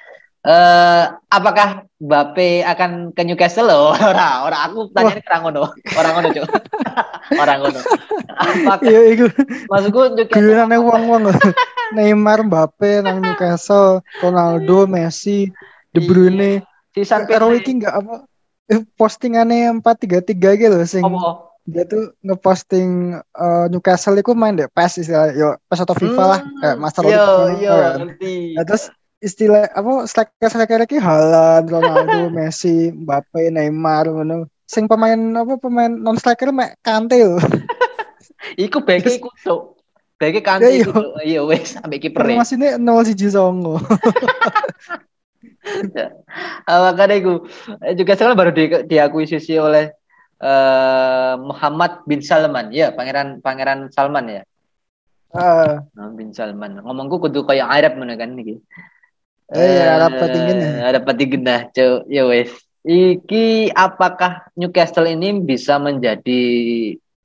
uh, 0.46 1.04
apakah 1.34 1.90
Bape 1.98 2.62
akan 2.62 3.12
ke 3.12 3.22
Newcastle 3.26 3.68
loh? 3.68 3.92
Ora, 4.14 4.46
ora 4.46 4.58
aku 4.70 4.94
tanya 4.94 5.18
orang 5.18 5.42
ngono. 5.50 5.64
Orang 5.98 6.12
ngono, 6.16 6.28
Cuk. 6.32 6.48
orang 7.42 7.58
ngono. 7.66 7.80
Apakah 8.38 8.86
Iya, 8.86 9.02
iku. 9.18 9.26
Maksudku 9.68 10.02
Newcastle. 10.14 10.40
Gilane 10.40 10.78
wong-wong 10.78 11.24
Neymar, 11.98 12.46
Mbappe 12.46 13.02
nang 13.02 13.22
Newcastle, 13.22 14.06
Ronaldo, 14.22 14.86
Messi, 14.86 15.50
De 15.94 16.00
Bruyne. 16.06 16.62
Si 16.94 17.04
San 17.04 17.28
Pedro 17.28 17.52
iki 17.52 17.76
enggak 17.76 17.92
apa 17.92 18.24
eh, 18.72 18.82
postingannya 18.96 19.84
433 19.84 20.62
gitu 20.62 20.78
sing 20.88 21.04
oh, 21.04 21.52
dia 21.66 21.84
tuh 21.86 22.14
ngeposting 22.22 23.18
uh, 23.34 23.66
Newcastle 23.74 24.18
itu 24.22 24.32
main 24.38 24.54
deh 24.54 24.70
PES 24.70 25.06
istilah 25.06 25.34
yo 25.34 25.50
PES 25.66 25.82
atau 25.82 25.98
FIFA 25.98 26.24
hmm, 26.24 26.32
lah 26.32 26.40
kayak 26.62 26.78
Master 26.78 27.04
Yo, 27.10 27.26
yo, 27.58 27.76
ngerti. 28.06 28.54
Nah, 28.54 28.64
terus 28.64 28.94
istilah 29.26 29.74
apa 29.74 30.06
striker 30.06 30.50
striker 30.54 30.78
lagi 30.86 31.02
Haaland, 31.02 31.66
Ronaldo, 31.66 32.30
Messi, 32.38 32.94
Mbappe, 32.94 33.50
Neymar 33.50 34.06
ngono. 34.06 34.46
Sing 34.70 34.86
pemain 34.86 35.18
apa 35.18 35.58
pemain 35.58 35.90
non 35.90 36.18
striker 36.22 36.54
mek 36.54 36.78
Kante 36.86 37.18
lho. 37.18 37.42
iku 38.66 38.86
beke 38.86 39.18
iku 39.18 39.34
tuh. 39.42 39.74
Beke 40.22 40.46
Kante 40.46 40.70
iya. 40.70 40.86
iku. 40.86 41.18
Iya 41.26 41.42
wes 41.50 41.74
sampai 41.82 41.98
kiper. 41.98 42.22
Masine 42.38 42.78
01 42.78 43.18
songo. 43.34 43.82
Makanya 46.70 47.16
itu 47.18 47.42
juga 47.98 48.14
sekarang 48.14 48.38
baru 48.38 48.54
di, 48.54 48.86
diakuisisi 48.86 49.58
oleh 49.58 49.90
uh, 50.42 51.34
Muhammad 51.42 52.06
bin 52.06 52.22
Salman 52.22 52.70
ya 52.70 52.94
pangeran 52.94 53.42
pangeran 53.42 53.90
Salman 53.90 54.26
ya 54.30 54.42
uh. 55.34 55.82
bin 56.14 56.30
Salman 56.38 56.86
ngomongku 56.86 57.18
kudu 57.18 57.50
kayak 57.50 57.66
Arab 57.66 57.98
mana 57.98 58.14
kan 58.14 58.38
nih 58.38 58.62
Eh, 59.54 59.62
ya, 59.62 60.02
ada 60.02 60.10
patingin 60.10 60.58
ya. 60.58 60.72
Ada 60.90 61.00
patingin 61.06 61.42
dah, 61.46 61.62
cok. 61.70 62.10
Ya 62.10 62.24
wes. 62.26 62.50
Iki 62.86 63.74
apakah 63.74 64.50
Newcastle 64.58 65.10
ini 65.10 65.42
bisa 65.42 65.78
menjadi 65.82 66.44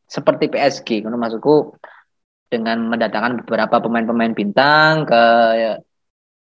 seperti 0.08 0.48
PSG? 0.52 1.04
Karena 1.04 1.20
maksudku 1.20 1.76
dengan 2.48 2.88
mendatangkan 2.88 3.44
beberapa 3.44 3.78
pemain-pemain 3.80 4.32
bintang 4.32 5.04
ke 5.04 5.22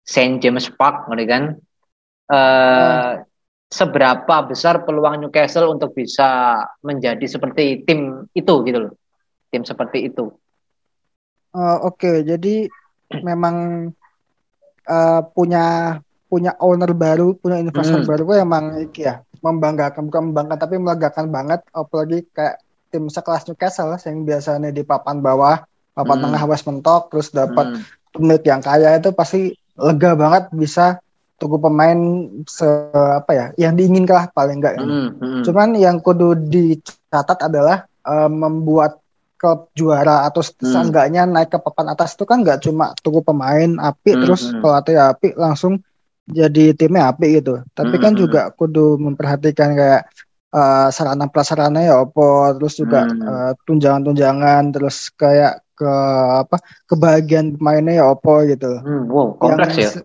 Saint 0.06 0.38
James 0.38 0.70
Park, 0.74 1.10
kan? 1.26 1.58
Uh, 2.26 2.34
hmm. 2.34 3.14
Seberapa 3.66 4.46
besar 4.46 4.86
peluang 4.86 5.18
Newcastle 5.18 5.66
untuk 5.70 5.90
bisa 5.90 6.62
menjadi 6.86 7.26
seperti 7.26 7.82
tim 7.82 8.30
itu 8.30 8.54
gitu 8.62 8.78
loh, 8.78 8.92
tim 9.50 9.66
seperti 9.66 10.06
itu? 10.06 10.30
Uh, 11.50 11.82
Oke, 11.82 12.06
okay. 12.06 12.16
jadi 12.22 12.70
memang 13.26 13.90
uh, 14.86 15.20
punya 15.34 15.98
punya 16.26 16.58
owner 16.58 16.90
baru, 16.90 17.38
punya 17.38 17.62
investor 17.62 18.02
hmm. 18.02 18.10
baru 18.10 18.22
gue 18.26 18.36
emang 18.42 18.64
ya 18.98 19.22
membanggakan 19.44 20.10
bukan 20.10 20.22
membanggakan 20.32 20.58
tapi 20.58 20.74
melegakan 20.82 21.26
banget 21.30 21.60
apalagi 21.70 22.26
kayak 22.34 22.58
tim 22.90 23.06
sekelas 23.06 23.46
Newcastle 23.46 23.94
yang 23.94 24.26
biasanya 24.26 24.70
di 24.74 24.82
papan 24.82 25.22
bawah, 25.22 25.62
papan 25.94 26.16
hmm. 26.18 26.24
tengah 26.26 26.42
West 26.50 26.66
mentok 26.66 27.02
terus 27.14 27.30
dapat 27.30 27.78
hmm. 28.18 28.42
yang 28.42 28.58
kaya 28.58 28.98
itu 28.98 29.14
pasti 29.14 29.54
lega 29.76 30.16
banget 30.18 30.50
bisa 30.50 30.98
tunggu 31.36 31.60
pemain 31.60 32.00
se 32.48 32.64
apa 32.96 33.30
ya 33.36 33.46
yang 33.60 33.76
diinginkan 33.76 34.24
lah 34.24 34.26
paling 34.32 34.58
enggak 34.58 34.80
hmm. 34.80 35.20
Hmm. 35.20 35.42
Cuman 35.44 35.76
yang 35.76 36.00
kudu 36.00 36.32
dicatat 36.48 37.44
adalah 37.44 37.84
uh, 38.08 38.28
membuat 38.28 38.98
klub 39.36 39.68
juara 39.76 40.24
atau 40.28 40.40
hmm. 40.40 40.64
seenggaknya 40.64 41.28
naik 41.28 41.52
ke 41.52 41.58
papan 41.60 41.92
atas 41.92 42.16
itu 42.16 42.24
kan 42.24 42.40
nggak 42.40 42.64
cuma 42.64 42.96
tunggu 43.04 43.20
pemain 43.20 43.76
api 43.78 44.16
hmm. 44.16 44.20
terus 44.24 44.42
hmm. 44.48 44.60
pelatih 44.64 44.96
api 44.96 45.28
langsung 45.36 45.80
jadi 46.26 46.74
timnya 46.74 47.12
api 47.12 47.38
gitu 47.38 47.62
tapi 47.76 47.96
kan 48.00 48.12
hmm. 48.12 48.18
kan 48.18 48.20
juga 48.20 48.40
kudu 48.56 48.98
memperhatikan 48.98 49.76
kayak 49.76 50.02
uh, 50.50 50.88
sarana 50.90 51.28
prasarana 51.30 51.84
ya 51.84 52.02
opo 52.02 52.50
terus 52.56 52.80
juga 52.80 53.06
hmm. 53.06 53.20
uh, 53.22 53.52
tunjangan-tunjangan 53.68 54.74
terus 54.74 55.12
kayak 55.14 55.62
ke 55.76 55.92
apa 56.40 56.56
kebahagiaan 56.88 57.60
pemainnya 57.60 58.00
ya 58.00 58.04
opo 58.08 58.42
gitu 58.48 58.80
hmm. 58.80 59.12
wow 59.12 59.36
kompleks 59.36 59.76
yang, 59.76 59.92
ya 59.92 60.02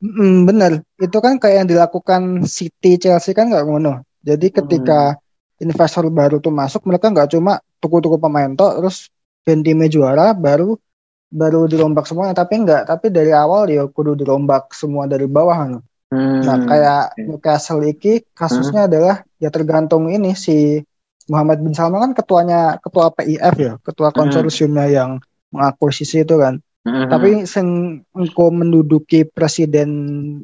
mm, 0.00 0.36
bener 0.48 0.72
itu 0.96 1.18
kan 1.20 1.36
kayak 1.36 1.56
yang 1.62 1.68
dilakukan 1.68 2.48
City 2.48 2.96
Chelsea 2.96 3.36
kan 3.36 3.52
nggak 3.52 3.68
ngono 3.68 4.02
jadi 4.24 4.48
ketika 4.48 5.14
hmm 5.14 5.22
investor 5.62 6.10
baru 6.10 6.42
tuh 6.42 6.50
masuk 6.50 6.82
mereka 6.84 7.10
nggak 7.12 7.30
cuma 7.30 7.62
tuku-tuku 7.84 8.16
pemain 8.16 8.48
toh 8.56 8.80
terus 8.80 9.12
dan 9.44 9.60
timnya 9.60 9.92
juara 9.92 10.32
baru 10.32 10.80
baru 11.28 11.68
dirombak 11.68 12.08
semuanya 12.08 12.32
tapi 12.32 12.64
enggak 12.64 12.88
tapi 12.88 13.12
dari 13.12 13.36
awal 13.36 13.68
dia 13.68 13.84
kudu 13.84 14.16
dirombak 14.16 14.72
semua 14.72 15.04
dari 15.04 15.28
bawah 15.28 15.56
kan 15.60 15.72
hmm. 16.14 16.40
nah 16.48 16.56
kayak 16.64 17.04
Newcastle 17.20 17.84
iki 17.84 18.24
kasusnya 18.32 18.86
hmm. 18.86 18.88
adalah 18.88 19.16
ya 19.36 19.52
tergantung 19.52 20.08
ini 20.08 20.32
si 20.32 20.80
Muhammad 21.28 21.60
bin 21.60 21.76
Salman 21.76 22.00
kan 22.08 22.12
ketuanya 22.24 22.80
ketua 22.80 23.12
PIF 23.12 23.54
ya 23.60 23.72
ketua 23.84 24.08
hmm. 24.08 24.16
konsorsiumnya 24.16 24.86
hmm. 24.88 24.96
yang 24.96 25.10
mengakuisisi 25.52 26.24
itu 26.24 26.40
kan 26.40 26.63
Mm-hmm. 26.84 27.08
Tapi 27.08 27.48
sing 27.48 27.68
engko 28.12 28.52
menduduki 28.52 29.24
presiden 29.24 29.88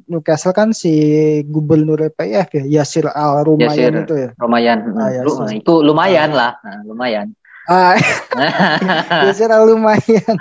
Newcastle 0.08 0.56
kan 0.56 0.72
si 0.72 0.96
gubernur 1.44 2.00
PIF 2.16 2.48
ya 2.56 2.80
Yasir 2.80 3.12
Al 3.12 3.44
Rumayan 3.44 4.08
itu 4.08 4.16
ya. 4.16 4.32
Rumayan. 4.40 4.88
Ah, 4.96 5.20
Lu, 5.20 5.36
itu 5.52 5.74
lumayan 5.84 6.32
lah, 6.32 6.56
nah, 6.64 6.80
lumayan. 6.88 7.36
Ah, 7.68 7.92
Yasir 9.28 9.52
Al 9.52 9.68
Lumayan. 9.68 10.36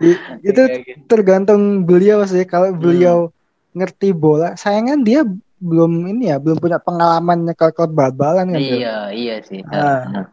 itu 0.48 0.62
tergantung 1.04 1.84
beliau 1.84 2.24
sih 2.24 2.48
kalau 2.48 2.72
beliau 2.72 3.28
hmm. 3.28 3.76
ngerti 3.76 4.16
bola. 4.16 4.56
Sayangan 4.56 5.04
dia 5.04 5.28
belum 5.60 6.16
ini 6.16 6.32
ya, 6.32 6.40
belum 6.40 6.56
punya 6.56 6.80
pengalaman 6.80 7.44
nyekel 7.44 7.76
klub 7.76 7.92
bal-balan 7.92 8.56
kan. 8.56 8.60
Iya, 8.60 9.12
iya 9.12 9.36
sih. 9.44 9.60
Nah, 9.68 10.32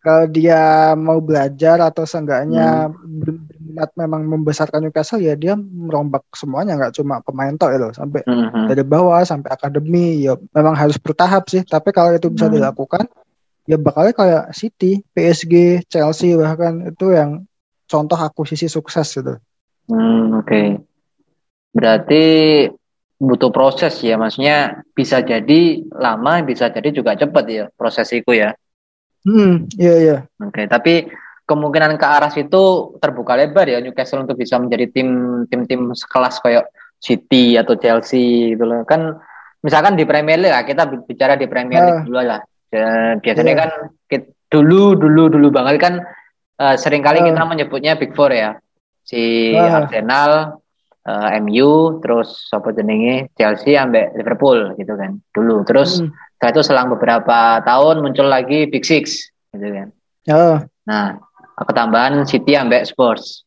kalau 0.00 0.24
dia 0.32 0.92
mau 0.96 1.20
belajar 1.20 1.76
atau 1.84 2.08
seenggaknya 2.08 2.88
hmm. 2.88 3.20
berminat 3.20 3.90
memang 3.94 4.22
membesarkan 4.24 4.88
Newcastle 4.88 5.20
ya 5.20 5.36
dia 5.36 5.54
merombak 5.56 6.24
semuanya 6.32 6.80
nggak 6.80 6.96
cuma 6.96 7.20
pemain 7.20 7.52
toh 7.54 7.68
ya 7.68 7.78
loh 7.78 7.92
sampai 7.92 8.24
hmm. 8.24 8.72
dari 8.72 8.84
bawah 8.84 9.20
sampai 9.22 9.52
akademi 9.52 10.24
ya 10.24 10.40
memang 10.56 10.72
harus 10.72 10.96
bertahap 10.96 11.52
sih 11.52 11.62
tapi 11.68 11.92
kalau 11.92 12.16
itu 12.16 12.32
bisa 12.32 12.48
hmm. 12.48 12.56
dilakukan 12.56 13.04
ya 13.70 13.76
bakalnya 13.78 14.14
kayak 14.16 14.44
City, 14.50 15.06
PSG, 15.14 15.86
Chelsea 15.86 16.34
bahkan 16.34 16.90
itu 16.90 17.14
yang 17.14 17.46
contoh 17.86 18.18
akuisisi 18.18 18.66
sukses 18.66 19.06
gitu. 19.14 19.38
Hmm, 19.86 20.42
oke. 20.42 20.46
Okay. 20.46 20.66
Berarti 21.70 22.24
butuh 23.20 23.54
proses 23.54 23.94
ya, 24.02 24.18
maksudnya 24.18 24.82
bisa 24.90 25.22
jadi 25.22 25.86
lama, 25.94 26.42
bisa 26.42 26.70
jadi 26.74 26.90
juga 26.90 27.14
cepat 27.14 27.44
ya 27.46 27.64
proses 27.74 28.10
itu 28.10 28.34
ya. 28.34 28.54
Hmm, 29.26 29.68
iya 29.76 29.94
iya. 30.00 30.16
Oke, 30.40 30.64
okay, 30.64 30.66
tapi 30.70 31.08
kemungkinan 31.44 31.98
ke 31.98 32.06
arah 32.06 32.30
situ 32.30 32.94
terbuka 33.02 33.34
lebar 33.34 33.66
ya 33.66 33.82
Newcastle 33.82 34.22
untuk 34.22 34.38
bisa 34.38 34.56
menjadi 34.56 34.86
tim 34.94 35.08
tim 35.50 35.66
tim 35.66 35.90
sekelas 35.90 36.38
kayak 36.38 36.70
City 37.00 37.58
atau 37.58 37.74
Chelsea 37.74 38.54
gitu 38.54 38.64
loh. 38.64 38.86
Kan 38.86 39.18
misalkan 39.60 39.98
di 39.98 40.06
Premier 40.06 40.38
League 40.38 40.54
lah, 40.54 40.64
kita 40.64 40.86
bicara 41.04 41.34
di 41.34 41.50
Premier 41.50 41.80
League 41.84 42.00
uh, 42.00 42.06
dulu 42.06 42.20
lah. 42.22 42.40
Biasanya 43.18 43.50
yeah. 43.50 43.60
kan 43.60 43.70
kita, 44.06 44.26
dulu 44.46 44.94
dulu 44.94 45.26
dulu 45.26 45.48
banget 45.50 45.76
kan 45.82 45.94
uh, 46.62 46.74
sering 46.78 47.02
kali 47.02 47.18
uh, 47.20 47.26
kita 47.26 47.42
menyebutnya 47.42 47.98
Big 47.98 48.14
Four 48.14 48.30
ya. 48.30 48.56
Si 49.02 49.52
uh, 49.56 49.84
Arsenal, 49.84 50.62
uh, 51.06 51.28
eh, 51.32 51.40
MU, 51.40 52.00
terus 52.02 52.48
apa 52.50 52.74
jenenge 52.74 53.30
Chelsea 53.38 53.78
ambek 53.78 54.16
Liverpool 54.18 54.74
gitu 54.76 54.96
kan. 54.96 55.20
Dulu. 55.32 55.64
Terus 55.64 56.04
hmm 56.04 56.30
setelah 56.40 56.56
itu 56.56 56.62
selang 56.64 56.88
beberapa 56.88 57.60
tahun 57.68 58.00
muncul 58.00 58.24
lagi 58.24 58.64
Big 58.64 58.80
Six, 58.80 59.28
gitu 59.52 59.68
kan. 59.76 59.92
Oh. 60.32 60.56
Nah, 60.88 61.20
ketambahan 61.52 62.24
City 62.24 62.56
ambek 62.56 62.88
Sports. 62.88 63.44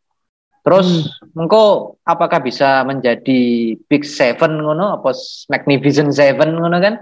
Terus 0.61 1.09
hmm. 1.09 1.41
engko 1.41 1.97
apakah 2.05 2.37
bisa 2.45 2.85
menjadi 2.85 3.73
Big 3.89 4.05
Seven 4.05 4.61
ngono 4.61 5.01
apa 5.01 5.09
Magnificent 5.49 6.13
Seven 6.13 6.53
ngono 6.53 6.77
kan? 6.77 7.01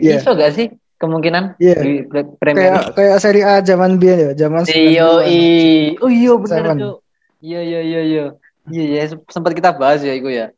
Yeah. 0.00 0.16
Bisa 0.16 0.32
gak 0.32 0.56
sih 0.56 0.72
kemungkinan 0.96 1.60
yeah. 1.60 1.76
di 1.76 2.08
Premier 2.40 2.80
Kayak 2.80 2.96
kayak 2.96 3.18
seri 3.20 3.44
A 3.44 3.60
zaman 3.60 4.00
biar 4.00 4.16
ya, 4.16 4.30
zaman 4.32 4.64
Iyo 4.64 5.28
i. 5.28 5.92
Oh 6.00 6.08
iya 6.08 6.32
benar 6.40 6.72
tuh. 6.72 7.04
Iya 7.44 7.60
iya 7.60 7.80
iya 7.84 8.00
iya. 8.00 8.24
Iya 8.68 8.84
iya 8.84 9.02
sempat 9.28 9.52
kita 9.56 9.74
bahas 9.74 10.00
ya 10.04 10.14
itu 10.14 10.30
ya. 10.30 10.52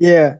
Iya. 0.00 0.14
Yeah. 0.14 0.30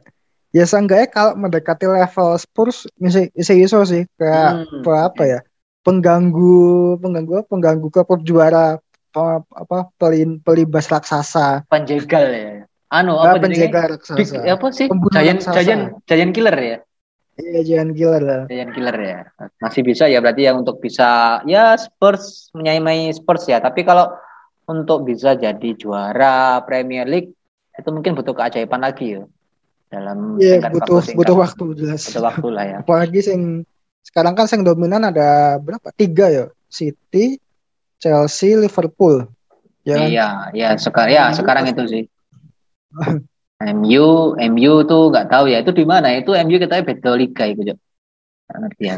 ya 0.51 0.67
seenggaknya 0.67 1.07
kalau 1.07 1.31
mendekati 1.39 1.87
level 1.87 2.35
Spurs 2.35 2.87
bisa 2.99 3.53
iso 3.55 3.79
sih. 3.87 4.03
Kayak 4.19 4.67
hmm. 4.67 4.83
apa, 4.83 4.93
apa 5.07 5.23
ya 5.23 5.39
pengganggu 5.81 6.97
pengganggu 7.01 7.47
pengganggu 7.49 7.87
klub 7.89 8.21
juara 8.21 8.77
apa, 9.11 9.43
apa 9.51 9.77
pelin 9.97 10.39
pelibas 10.39 10.87
raksasa. 10.87 11.67
Penjegal 11.67 12.25
ya. 12.31 12.51
Anu 12.91 13.19
apa 13.19 13.39
nah, 13.39 13.43
penjegal 13.47 13.83
raksasa. 13.97 14.17
Big, 14.19 14.29
apa 14.35 14.65
sih? 14.71 14.87
Giant 15.15 15.39
giant 15.55 15.83
giant 16.07 16.31
killer 16.35 16.57
ya? 16.59 16.77
Iya 17.39 17.61
giant 17.63 17.91
killer 17.95 18.21
lah. 18.21 18.41
Giant 18.47 18.71
killer 18.75 18.97
ya. 18.99 19.19
Masih 19.63 19.81
bisa 19.81 20.05
ya 20.11 20.19
berarti 20.19 20.45
ya 20.45 20.51
untuk 20.53 20.83
bisa 20.83 21.39
ya 21.47 21.75
Spurs 21.79 22.51
menyamai 22.51 23.11
Spurs 23.15 23.47
ya. 23.47 23.63
Tapi 23.63 23.87
kalau 23.87 24.11
untuk 24.71 25.03
bisa 25.03 25.35
jadi 25.35 25.69
juara 25.75 26.63
Premier 26.63 27.03
League 27.03 27.35
itu 27.75 27.89
mungkin 27.91 28.15
butuh 28.15 28.31
keajaiban 28.31 28.79
lagi 28.79 29.19
ya 29.19 29.23
dalam 29.91 30.39
yeah, 30.39 30.63
butuh 30.71 31.03
butuh 31.11 31.35
waktu 31.35 31.65
jelas 31.75 32.07
butuh 32.07 32.23
waktu 32.23 32.47
lah 32.47 32.63
ya 32.63 32.77
apalagi 32.79 33.19
sing 33.19 33.67
sekarang 34.01 34.33
kan 34.33 34.47
yang 34.47 34.63
dominan 34.63 35.03
ada 35.03 35.59
berapa 35.59 35.91
tiga 35.93 36.31
ya 36.31 36.45
City 36.71 37.37
Chelsea, 38.01 38.57
Liverpool. 38.57 39.29
Ya 39.85 39.95
kan? 40.01 40.07
Iya, 40.09 40.29
ya 40.57 40.67
sekarang 40.81 41.13
ya 41.13 41.23
sekarang 41.37 41.65
itu 41.69 41.83
sih. 41.85 42.03
MU, 43.61 44.33
MU 44.33 44.73
tuh 44.89 45.13
nggak 45.13 45.29
tahu 45.29 45.45
ya 45.53 45.61
itu 45.61 45.69
di 45.69 45.85
mana 45.85 46.17
itu 46.17 46.33
MU 46.33 46.57
kita 46.57 46.81
beda 46.81 47.13
liga 47.13 47.45
itu 47.45 47.61
jo. 47.71 47.75
Ngerti 48.49 48.83
ya. 48.89 48.95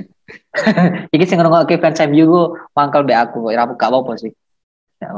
Iki 1.13 1.25
sing 1.27 1.37
ngrungokne 1.37 1.77
fans 1.83 1.99
MU 2.07 2.23
ku 2.25 2.41
mangkel 2.71 3.03
be 3.03 3.11
aku, 3.11 3.51
ora 3.51 3.67
gak 3.67 3.91
apa-apa 3.91 4.15
sih. 4.15 4.31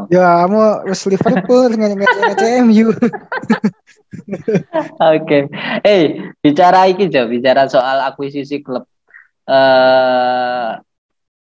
Ya, 0.10 0.46
mau 0.50 0.82
wis 0.86 1.06
Liverpool 1.06 1.70
ngece 1.78 2.66
MU. 2.66 2.90
Oke. 5.16 5.40
Eh, 5.84 6.04
bicara 6.40 6.88
iki 6.90 7.12
jo, 7.12 7.28
bicara 7.28 7.68
soal 7.70 8.02
akuisisi 8.06 8.64
klub. 8.64 8.88
Eh 9.46 9.54
uh, 9.54 10.82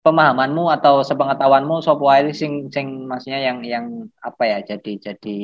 pemahamanmu 0.01 0.73
atau 0.73 1.05
sepengetahuanmu 1.05 1.85
sopo 1.85 2.09
sing 2.33 2.73
sing 2.73 3.05
maksudnya 3.05 3.45
yang 3.45 3.61
yang 3.61 3.87
apa 4.25 4.49
ya 4.49 4.59
jadi 4.65 5.13
jadi 5.13 5.39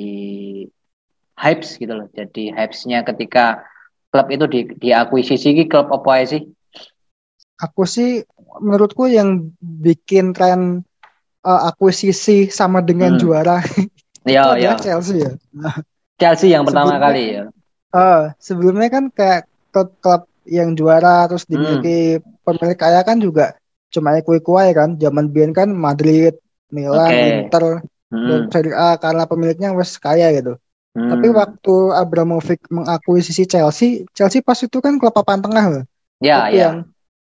hypes 1.37 1.77
gitu 1.77 1.93
loh. 1.93 2.09
Jadi 2.17 2.51
hypesnya 2.51 3.05
ketika 3.05 3.69
klub 4.09 4.33
itu 4.33 4.45
di 4.49 4.61
diakuisisi 4.81 5.53
ki 5.53 5.65
klub 5.69 5.93
apa 5.93 6.25
sih? 6.25 6.43
Aku 7.61 7.89
sih 7.89 8.25
menurutku 8.61 9.09
yang 9.09 9.53
bikin 9.61 10.33
tren 10.33 10.85
uh, 11.47 11.71
akuisisi 11.71 12.51
sama 12.51 12.83
dengan 12.83 13.15
hmm. 13.15 13.21
juara 13.23 13.63
ya, 14.27 14.59
ya. 14.59 14.75
Chelsea 14.83 15.23
ya. 15.23 15.33
Chelsea 16.19 16.51
yang 16.51 16.67
pertama 16.67 16.99
kali 16.99 17.39
ya. 17.39 17.45
Uh, 17.95 18.35
sebelumnya 18.43 18.91
kan 18.91 19.09
kayak 19.15 19.47
klub-klub 19.71 20.27
yang 20.47 20.75
juara 20.75 21.31
terus 21.31 21.47
dimiliki 21.47 22.19
hmm. 22.19 22.43
pemilik 22.43 22.79
kaya 22.79 23.01
kan 23.07 23.23
juga 23.23 23.55
cuma 23.91 24.19
kue 24.23 24.43
kue 24.43 24.67
kan 24.75 24.99
zaman 24.99 25.31
biyen 25.31 25.55
kan 25.55 25.71
Madrid 25.71 26.35
Milan 26.71 27.11
okay. 27.11 27.47
Inter 27.47 27.65
hmm. 28.11 28.51
Serie 28.51 28.75
A 28.75 28.99
karena 28.99 29.25
pemiliknya 29.27 29.71
wes 29.75 29.99
kaya 29.99 30.31
gitu 30.35 30.59
hmm. 30.95 31.11
tapi 31.11 31.27
waktu 31.35 31.75
Abramovich 31.95 32.63
mengakuisisi 32.71 33.47
Chelsea 33.47 34.07
Chelsea 34.15 34.43
pas 34.43 34.59
itu 34.59 34.79
kan 34.83 34.99
klub 34.99 35.15
papan 35.15 35.43
tengah 35.43 35.65
loh 35.71 35.85
ya 36.23 36.51
ya 36.51 36.71
yang 36.71 36.75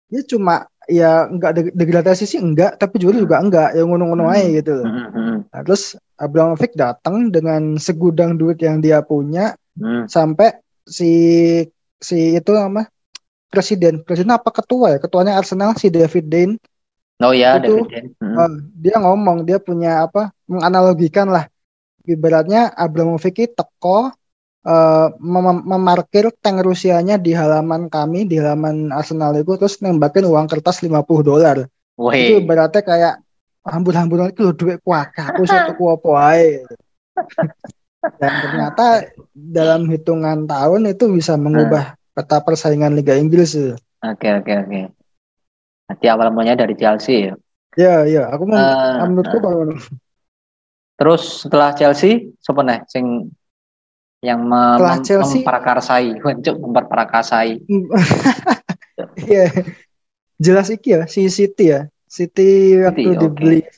dia 0.07 0.23
cuma 0.23 0.67
ya 0.87 1.27
enggak 1.27 1.75
degradasi 1.75 2.23
sih 2.23 2.39
enggak 2.39 2.79
tapi 2.79 3.03
juga 3.03 3.19
juga 3.19 3.35
enggak 3.43 3.75
yang 3.75 3.91
ngono-ngono 3.91 4.27
hmm. 4.27 4.33
aja 4.33 4.47
gitu 4.63 4.71
loh. 4.79 4.87
Hmm, 4.87 5.09
hmm. 5.11 5.37
Nah, 5.51 5.61
terus 5.67 5.83
Abramovich 6.17 6.73
datang 6.73 7.29
dengan 7.29 7.75
segudang 7.77 8.39
duit 8.39 8.57
yang 8.63 8.81
dia 8.81 9.03
punya 9.03 9.53
hmm. 9.77 10.09
sampai 10.09 10.57
si 10.87 11.11
si 11.99 12.39
itu 12.39 12.51
apa 12.55 12.87
presiden 13.51 14.01
presiden 14.01 14.33
apa 14.33 14.49
ketua 14.49 14.95
ya 14.95 14.99
ketuanya 15.03 15.37
Arsenal 15.37 15.75
si 15.75 15.91
David 15.91 16.25
Dane 16.31 16.53
oh 17.21 17.33
ya 17.35 17.59
itu, 17.59 17.83
David 17.83 17.87
Dane 17.91 18.09
hmm. 18.17 18.35
uh, 18.35 18.51
dia 18.75 18.95
ngomong 18.99 19.37
dia 19.43 19.59
punya 19.59 20.07
apa 20.07 20.31
menganalogikan 20.47 21.27
lah 21.27 21.45
ibaratnya 22.07 22.71
Abramovich 22.71 23.51
teko 23.51 24.15
uh, 24.67 25.07
mem 25.23 25.63
memarkir 25.63 26.27
tank 26.43 26.59
Rusianya 26.61 27.15
di 27.15 27.31
halaman 27.31 27.87
kami 27.87 28.27
di 28.27 28.35
halaman 28.37 28.91
Arsenal 28.91 29.39
itu 29.39 29.55
terus 29.55 29.79
nembakin 29.79 30.27
uang 30.27 30.51
kertas 30.51 30.83
50 30.83 30.91
dolar 31.23 31.63
itu 32.13 32.43
ibaratnya 32.43 32.81
kayak 32.83 33.15
hambur-hamburan 33.63 34.29
itu 34.35 34.51
duit 34.53 34.83
kuat 34.83 35.15
aku 35.15 35.47
satu 35.47 35.73
kuopo 35.79 36.13
dan 38.21 38.31
ternyata 38.45 39.09
dalam 39.33 39.89
hitungan 39.89 40.45
tahun 40.45 40.93
itu 40.93 41.11
bisa 41.11 41.35
mengubah 41.35 41.97
peta 42.13 42.39
persaingan 42.41 42.93
Liga 42.95 43.17
Inggris. 43.17 43.57
Oke 44.01 44.27
oke 44.31 44.51
oke. 44.63 44.79
Nanti 45.87 46.05
awal 46.07 46.31
mulanya 46.31 46.63
dari 46.65 46.77
Chelsea 46.77 47.31
ya. 47.31 47.33
Iya 47.77 47.95
iya, 48.09 48.23
aku 48.33 48.43
mau 48.49 48.57
uh, 48.57 49.05
menurutku 49.05 49.37
uh. 49.37 49.77
Terus 50.97 51.45
setelah 51.45 51.77
Chelsea, 51.77 52.33
siapa 52.41 52.65
nih 52.65 52.81
sing 52.89 53.29
yang 54.21 54.41
mem 54.41 54.81
Chelsea 55.05 55.45
memperakarsai, 55.45 56.17
untuk 56.29 56.55
memperakarsai. 56.61 57.51
Iya. 59.13 59.53
Jelas 60.41 60.73
iki 60.73 60.97
ya, 60.97 61.05
si 61.05 61.29
City 61.29 61.69
ya. 61.69 61.85
City 62.09 62.81
waktu 62.81 63.13
City, 63.13 63.21
dibeli 63.21 63.61
okay. 63.61 63.69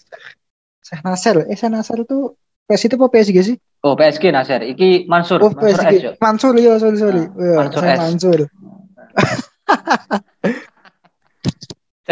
Syekh 0.79 1.01
Nasser. 1.03 1.35
Eh 1.43 1.59
Syekh 1.59 1.71
Nasser 1.75 1.99
itu 2.07 2.39
PS 2.69 2.87
itu 2.87 2.95
apa 2.95 3.07
PSG 3.11 3.37
sih? 3.43 3.57
Oh 3.83 3.99
PSG 3.99 4.31
Nasir, 4.31 4.63
iki 4.63 5.03
Mansur. 5.11 5.43
Oh 5.43 5.51
Mansur 5.51 5.75
PSG. 5.75 6.15
S, 6.15 6.19
Mansur 6.23 6.53
iya 6.55 6.79
sorry 6.79 6.97
sorry. 7.01 7.23
Nah, 7.27 7.35
iya, 7.35 7.55
Mansur 7.59 7.83
S. 7.83 7.99
Mansur. 7.99 8.39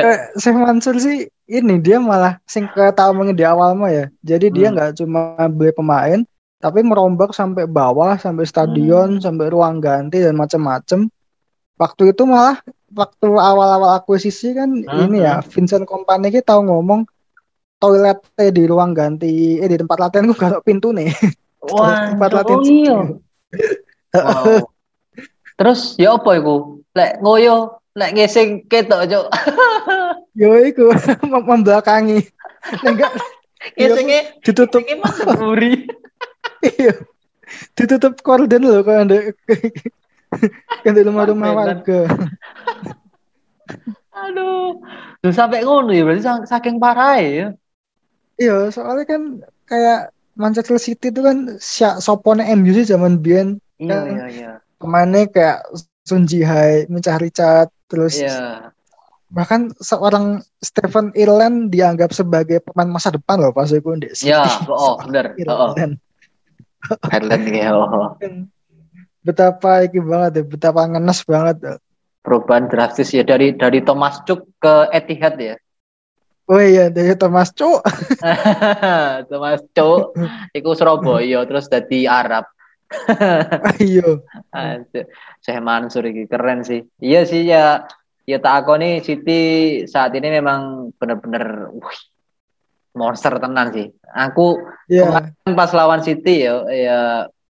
eh, 0.03 0.19
Syekh 0.35 0.57
Mansur 0.59 0.95
sih 0.99 1.31
ini 1.47 1.75
dia 1.79 2.03
malah 2.03 2.43
sing 2.43 2.67
ketahuan 2.67 3.31
di 3.31 3.47
awal 3.47 3.71
mah 3.77 3.87
ya. 3.87 4.05
Jadi 4.19 4.51
hmm. 4.51 4.55
dia 4.55 4.67
nggak 4.73 4.91
cuma 4.99 5.35
beli 5.47 5.71
pemain, 5.71 6.27
tapi 6.57 6.81
merombak 6.81 7.33
sampai 7.37 7.69
bawah, 7.69 8.17
sampai 8.17 8.45
stadion, 8.49 9.17
hmm. 9.17 9.23
sampai 9.23 9.47
ruang 9.53 9.77
ganti 9.77 10.21
dan 10.21 10.33
macam-macam. 10.33 11.09
Waktu 11.77 12.03
itu 12.17 12.25
malah 12.25 12.57
waktu 12.93 13.27
awal-awal 13.29 14.01
akuisisi 14.01 14.57
kan 14.57 14.69
hmm. 14.81 15.05
ini 15.11 15.21
ya 15.21 15.39
hmm. 15.39 15.47
Vincent 15.51 15.85
Kompany 15.85 16.33
kita 16.33 16.55
tahu 16.55 16.71
ngomong 16.71 17.05
toilet 17.77 18.23
di 18.33 18.63
ruang 18.65 18.95
ganti 18.97 19.61
eh 19.61 19.69
di 19.69 19.77
tempat 19.77 19.97
latihan 20.01 20.25
gue 20.31 20.37
kalau 20.37 20.63
pintu 20.65 20.89
nih 20.95 21.11
Wah, 21.67 22.07
tempat 22.15 22.31
latihan. 22.31 22.59
Oh 22.59 22.63
iya. 22.63 22.97
wow. 24.15 24.61
Terus 25.57 25.97
ya 25.97 26.13
apa 26.15 26.37
iku? 26.37 26.85
Lek 26.93 27.17
ngoyo, 27.21 27.81
lek 27.97 28.13
ngesing 28.13 28.69
ketok, 28.69 29.09
Cuk. 29.09 29.25
yo 30.37 30.53
iku 30.61 30.93
membelakangi. 31.25 32.21
Enggak 32.85 33.17
ngesingnya 33.73 34.37
ditutup 34.45 34.85
buri. 35.41 35.89
Iya. 36.63 36.93
Ditutup 37.77 38.19
korden 38.23 38.63
loh 38.63 38.83
kalau 38.83 39.07
ada 39.07 39.17
kan 40.83 40.93
rumah-rumah 40.93 41.51
warga. 41.55 42.01
Aduh, 44.17 44.81
tuh 45.21 45.31
sampai 45.31 45.63
ngono 45.63 45.93
ya 45.93 46.03
berarti 46.03 46.23
saking 46.49 46.81
parah 46.81 47.21
ya. 47.21 47.47
Iya, 48.35 48.73
soalnya 48.73 49.05
kan 49.07 49.21
kayak 49.69 50.11
Manchester 50.37 50.77
City 50.77 51.09
itu 51.09 51.21
kan 51.25 51.57
sopone 51.97 52.45
MU 52.53 52.71
sih 52.71 52.85
zaman 52.85 53.19
Bian 53.19 53.57
iya 53.81 53.89
kan, 53.89 54.05
iya 54.05 54.25
iya 54.29 54.51
pemainnya 54.77 55.25
kayak 55.27 55.65
Sun 56.05 56.29
Ji 56.29 56.45
Hai 56.45 56.85
Mencah 56.87 57.17
Richard 57.17 57.73
terus 57.89 58.21
iya. 58.21 58.69
bahkan 59.33 59.73
seorang 59.81 60.45
Stephen 60.61 61.11
Ireland 61.17 61.73
dianggap 61.73 62.13
sebagai 62.13 62.61
pemain 62.63 62.87
masa 62.87 63.11
depan 63.11 63.41
loh 63.41 63.51
pas 63.51 63.67
itu 63.67 63.83
di 63.99 64.07
Iya, 64.23 64.45
oh, 64.69 65.01
benar. 65.03 65.35
Oh, 65.51 65.75
Ireland 67.13 67.45
ya, 67.51 67.69
oh. 67.75 68.15
Betapa 69.25 69.83
iki 69.83 69.99
banget 69.99 70.31
ya, 70.39 70.43
betapa 70.47 70.87
ngenes 70.87 71.21
banget. 71.27 71.81
Perubahan 72.23 72.67
drastis 72.67 73.11
ya 73.15 73.23
dari 73.23 73.55
dari 73.55 73.79
Thomas 73.83 74.19
Cook 74.27 74.47
ke 74.59 74.91
Etihad 74.91 75.35
ya. 75.39 75.55
Oh 76.47 76.63
iya, 76.63 76.87
dari 76.87 77.11
Thomas 77.19 77.51
Cuk. 77.51 77.83
Thomas 79.29 79.59
Cuk, 79.75 80.15
iku 80.55 80.71
Surabaya 80.79 81.43
terus 81.43 81.67
dari 81.67 82.07
Arab. 82.07 82.47
Iya. 83.83 84.23
Saya 85.43 85.59
Mansur 85.59 86.07
iki 86.07 86.23
keren 86.23 86.63
sih. 86.63 86.87
Iya 87.03 87.27
sih 87.27 87.43
ya 87.43 87.83
ya 88.23 88.37
tak 88.39 88.63
aku 88.63 88.79
nih 88.79 89.03
Siti 89.03 89.41
saat 89.87 90.15
ini 90.15 90.39
memang 90.39 90.91
benar-benar 90.95 91.71
monster 92.97 93.37
tenan 93.37 93.69
sih. 93.69 93.87
Aku 94.11 94.57
yeah. 94.89 95.31
pas 95.53 95.71
lawan 95.71 96.01
City 96.01 96.43
ya 96.43 96.65
ya 96.67 96.99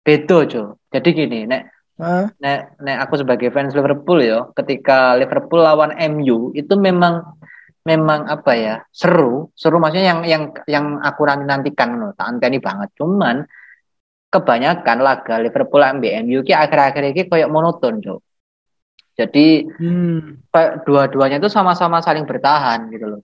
bedo 0.04 0.44
jo. 0.46 0.64
Jadi 0.92 1.10
gini, 1.16 1.48
nek 1.48 1.62
huh? 1.98 2.28
nek 2.44 2.76
nek 2.84 2.98
aku 3.08 3.24
sebagai 3.24 3.50
fans 3.50 3.72
Liverpool 3.72 4.20
ya, 4.20 4.52
ketika 4.54 5.16
Liverpool 5.16 5.64
lawan 5.64 5.96
MU 6.20 6.52
itu 6.54 6.76
memang 6.76 7.24
memang 7.88 8.28
apa 8.28 8.52
ya 8.54 8.76
seru 8.92 9.50
seru 9.56 9.80
maksudnya 9.80 10.14
yang 10.14 10.20
yang 10.28 10.44
yang 10.68 10.86
aku 11.00 11.24
nanti 11.26 11.48
nantikan 11.48 11.96
loh 11.96 12.12
tak 12.12 12.28
anteni 12.28 12.60
banget 12.60 12.92
cuman 12.94 13.48
kebanyakan 14.30 14.98
laga 15.02 15.42
Liverpool 15.42 15.82
MU 15.98 16.46
ki 16.46 16.54
akhir-akhir 16.54 17.02
ini 17.02 17.22
kayak 17.26 17.50
monoton 17.50 17.98
cok 18.04 18.22
Jadi 19.20 19.68
hmm. 19.68 20.48
dua-duanya 20.88 21.44
itu 21.44 21.52
sama-sama 21.52 22.00
saling 22.00 22.24
bertahan 22.24 22.88
gitu 22.88 23.04
loh. 23.04 23.22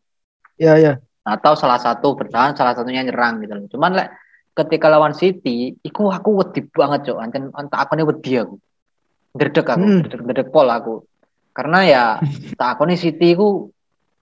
Iya, 0.59 0.73
iya. 0.75 0.93
Atau 1.25 1.57
salah 1.57 1.81
satu 1.81 2.13
bertahan, 2.13 2.53
salah 2.53 2.77
satunya 2.77 3.01
nyerang 3.01 3.41
gitu 3.41 3.57
loh. 3.57 3.65
Cuman 3.65 3.91
like, 3.97 4.13
ketika 4.55 4.87
lawan 4.87 5.11
City, 5.17 5.73
iku 5.81 6.13
aku 6.13 6.39
wedi 6.39 6.61
banget, 6.63 7.11
Cok. 7.11 7.17
Anten 7.17 7.43
antek 7.51 7.79
aku 7.81 7.93
wedi 8.13 8.39
aku. 8.39 8.55
Gerdek 9.35 9.67
aku, 9.67 9.83
hmm. 9.83 10.01
gerdek, 10.05 10.21
gerdek 10.23 10.47
pol 10.53 10.69
aku. 10.69 11.03
Karena 11.51 11.79
ya 11.83 12.03
tak 12.59 12.77
aku 12.77 12.87
nih 12.87 12.99
City 12.99 13.35
iku 13.35 13.73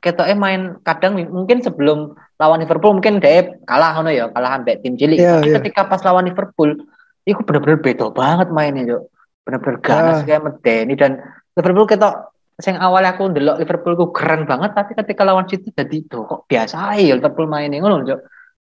eh 0.04 0.36
main 0.36 0.84
kadang 0.84 1.16
mungkin 1.32 1.63
sebelum 1.63 2.12
lawan 2.36 2.60
Liverpool 2.60 2.92
mungkin 2.92 3.24
dia 3.24 3.56
kalah 3.63 3.96
ngono 3.96 4.12
ya, 4.12 4.28
kalah 4.34 4.60
sampai 4.60 4.82
tim 4.84 5.00
cilik. 5.00 5.16
Yeah, 5.16 5.39
Tapi 5.39 5.48
yeah. 5.48 5.56
ketika 5.62 5.88
pas 5.88 6.04
lawan 6.04 6.28
Liverpool, 6.28 6.76
itu 7.24 7.39
bener-bener 7.46 7.80
beda 7.80 8.12
banget 8.12 8.48
mainnya, 8.52 8.84
Cok. 8.89 9.04
Bener-bener 9.44 9.78
ganas 9.80 10.18
yeah. 10.24 10.28
kayak 10.28 10.44
medeni 10.44 10.94
dan 10.96 11.12
Liverpool 11.54 11.88
kita 11.88 12.33
sing 12.63 12.80
awal 12.80 13.04
aku 13.04 13.28
ndelok 13.28 13.60
Liverpool 13.60 13.99
ku 13.99 14.06
keren 14.15 14.47
banget 14.47 14.71
tapi 14.71 14.95
ketika 14.95 15.28
lawan 15.28 15.43
City 15.52 15.76
jadi 15.76 15.91
itu 15.91 16.23
kok 16.23 16.47
biasa 16.47 16.95
ya 16.95 17.19
Liverpool 17.19 17.52
mainnya 17.52 17.84
ngono 17.84 18.08
Cok. 18.08 18.19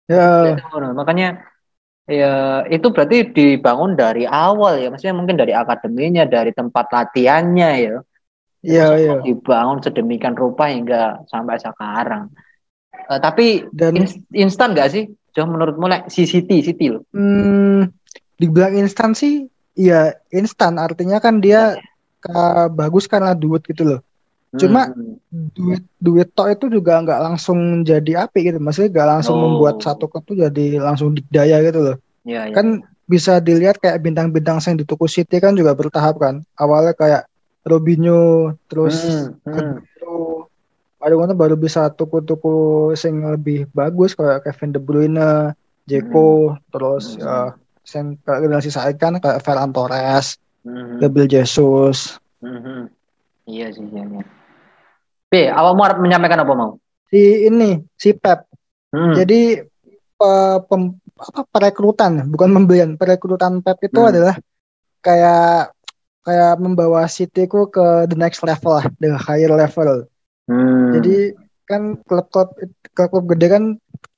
Ya. 0.07 0.55
Yeah. 0.55 0.95
Makanya 0.95 1.43
ya 2.07 2.63
itu 2.71 2.87
berarti 2.89 3.27
dibangun 3.35 3.99
dari 3.99 4.23
awal 4.23 4.79
ya 4.79 4.87
maksudnya 4.89 5.19
mungkin 5.19 5.37
dari 5.37 5.53
akademinya 5.53 6.25
dari 6.25 6.55
tempat 6.55 6.89
latihannya 6.89 7.71
ya 7.85 7.97
Iya, 8.59 8.87
iya. 8.99 9.13
Dibangun 9.23 9.79
sedemikian 9.79 10.35
rupa 10.35 10.67
hingga 10.67 11.23
sampai 11.31 11.55
sekarang. 11.63 12.27
Uh, 13.07 13.19
tapi 13.19 13.63
dan 13.71 13.95
instan 14.35 14.75
gak 14.75 14.91
sih? 14.91 15.07
Jauh 15.31 15.47
menurut 15.47 15.79
mulai 15.79 16.03
si 16.11 16.27
City, 16.27 16.59
City 16.59 16.91
loh. 16.91 17.07
Hmm, 17.15 17.87
dibilang 18.35 18.75
instan 18.75 19.15
sih, 19.15 19.47
iya 19.77 20.17
instan. 20.33 20.75
Artinya 20.75 21.23
kan 21.23 21.39
dia 21.39 21.79
ya. 21.79 21.81
Bagus 22.73 23.07
karena 23.07 23.31
duit 23.35 23.63
gitu 23.63 23.83
loh. 23.85 24.01
Cuma 24.57 24.89
hmm. 24.89 25.53
duit 25.53 25.83
duit 26.01 26.27
tok 26.33 26.49
itu 26.49 26.65
juga 26.73 26.97
nggak 27.05 27.21
langsung 27.21 27.85
jadi 27.85 28.25
api 28.25 28.49
gitu. 28.49 28.57
Maksudnya 28.57 28.89
nggak 28.89 29.09
langsung 29.19 29.37
oh. 29.37 29.41
membuat 29.45 29.77
satu 29.81 30.09
klub 30.09 30.25
tuh 30.25 30.41
jadi 30.41 30.81
langsung 30.81 31.13
dikdaya 31.13 31.61
gitu 31.61 31.79
loh. 31.85 31.97
Ya, 32.25 32.49
ya. 32.49 32.55
Kan 32.57 32.81
bisa 33.05 33.37
dilihat 33.41 33.77
kayak 33.77 34.01
bintang-bintang 34.01 34.61
yang 34.61 34.77
di 34.77 34.85
Tuku 34.85 35.05
City 35.05 35.37
kan 35.37 35.53
juga 35.53 35.77
bertahap 35.77 36.17
kan. 36.17 36.41
Awalnya 36.57 36.97
kayak 36.97 37.23
Robinho 37.65 38.55
terus 38.65 39.05
hmm, 39.45 39.45
hmm. 39.45 39.73
ada 40.97 41.15
mana 41.15 41.33
baru 41.37 41.53
bisa 41.53 41.85
tuku-tuku 41.93 42.89
sing 42.97 43.21
lebih 43.21 43.69
bagus 43.71 44.17
kayak 44.17 44.49
Kevin 44.49 44.73
De 44.73 44.81
Bruyne, 44.81 45.53
Jeko, 45.85 46.57
hmm. 46.57 46.59
terus 46.73 47.17
hmm. 47.17 47.25
uh, 47.25 47.49
sing 47.85 48.17
generasi 48.25 48.73
saya 48.73 48.93
kan 48.97 49.21
kayak 49.21 49.45
Ferran 49.45 49.69
Torres, 49.69 50.41
hmm. 50.69 51.01
Gabriel 51.01 51.29
Jesus. 51.29 52.21
Hmm. 52.39 52.93
Iya 53.49 53.73
sih, 53.73 53.85
iya, 53.89 54.05
iya. 54.05 54.23
B, 55.29 55.33
awak 55.49 55.73
mau 55.73 55.85
menyampaikan 55.97 56.45
apa 56.45 56.53
mau? 56.53 56.71
Si 57.09 57.49
ini, 57.49 57.81
si 57.97 58.13
Pep. 58.13 58.45
Hmm. 58.93 59.13
Jadi 59.17 59.61
uh, 60.21 60.57
pem, 60.65 60.97
apa 61.17 61.41
perekrutan, 61.49 62.29
bukan 62.29 62.49
pembelian. 62.53 62.97
Perekrutan 62.97 63.65
Pep 63.65 63.81
itu 63.81 63.99
hmm. 64.01 64.09
adalah 64.09 64.35
kayak 65.01 65.73
kayak 66.25 66.53
membawa 66.61 67.09
City 67.09 67.49
ku 67.49 67.69
ke 67.69 68.05
the 68.05 68.17
next 68.17 68.45
level 68.45 68.77
lah, 68.77 68.85
the 69.01 69.13
higher 69.17 69.49
level. 69.49 70.05
Hmm. 70.49 70.97
Jadi 70.97 71.33
kan 71.69 72.01
klub-klub 72.01 72.57
klub-klub 72.97 73.25
gede 73.37 73.47
kan 73.49 73.63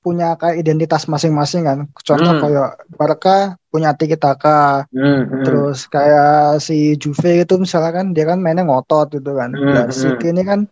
punya 0.02 0.34
kayak 0.34 0.58
identitas 0.58 1.06
masing-masing 1.06 1.62
kan. 1.62 1.78
Contoh 2.02 2.34
hmm. 2.34 2.42
kayak 2.42 2.70
Barca 2.98 3.36
punya 3.70 3.94
Tiki 3.94 4.18
Taka. 4.18 4.90
Hmm, 4.90 5.30
hmm. 5.30 5.44
Terus 5.46 5.86
kayak 5.86 6.58
si 6.58 6.98
Juve 6.98 7.46
itu 7.46 7.54
misalnya 7.56 8.02
kan 8.02 8.06
dia 8.10 8.26
kan 8.26 8.42
mainnya 8.42 8.66
ngotot 8.66 9.14
gitu 9.14 9.38
kan. 9.38 9.54
Hmm, 9.54 9.72
nah, 9.72 9.86
City 9.94 10.34
ini 10.34 10.42
kan 10.42 10.66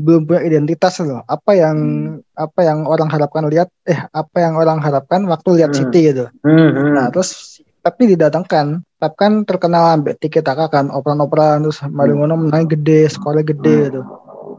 belum 0.00 0.24
punya 0.24 0.40
identitas 0.48 0.96
loh. 1.04 1.20
Apa 1.28 1.60
yang 1.60 1.76
hmm. 1.76 2.40
apa 2.40 2.60
yang 2.64 2.88
orang 2.88 3.12
harapkan 3.12 3.44
lihat 3.52 3.68
eh 3.84 4.00
apa 4.10 4.36
yang 4.40 4.56
orang 4.56 4.80
harapkan 4.80 5.28
waktu 5.28 5.60
lihat 5.60 5.76
hmm. 5.76 5.78
City 5.78 6.00
gitu. 6.10 6.24
Hmm, 6.40 6.70
hmm. 6.72 6.90
Nah, 6.96 7.06
terus 7.12 7.60
tapi 7.80 8.16
didatangkan 8.16 8.84
Pep 9.00 9.16
kan 9.16 9.48
terkenal 9.48 9.96
ambek 9.96 10.20
tiket 10.20 10.44
taka 10.44 10.68
kan 10.68 10.92
operan-operan 10.92 11.64
terus 11.64 11.80
mari 11.88 12.12
ngono 12.12 12.36
menang 12.36 12.68
gede 12.68 13.08
sekolah 13.08 13.40
gede 13.40 13.76
hmm. 13.76 13.84
gitu 13.88 14.02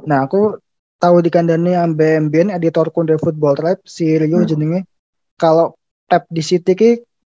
nah 0.10 0.26
aku 0.26 0.58
tahu 1.02 1.26
di 1.26 1.34
kandani 1.34 1.74
ambek 1.74 2.30
mbien 2.30 2.54
editor 2.54 2.94
kunde 2.94 3.18
football 3.18 3.58
tribe 3.58 3.82
si 3.90 4.06
Rio 4.22 4.46
hmm. 4.46 4.50
jenenge 4.50 4.80
kalau 5.42 5.74
Pep 6.06 6.30
di 6.30 6.46
City 6.46 6.78
ki 6.78 6.92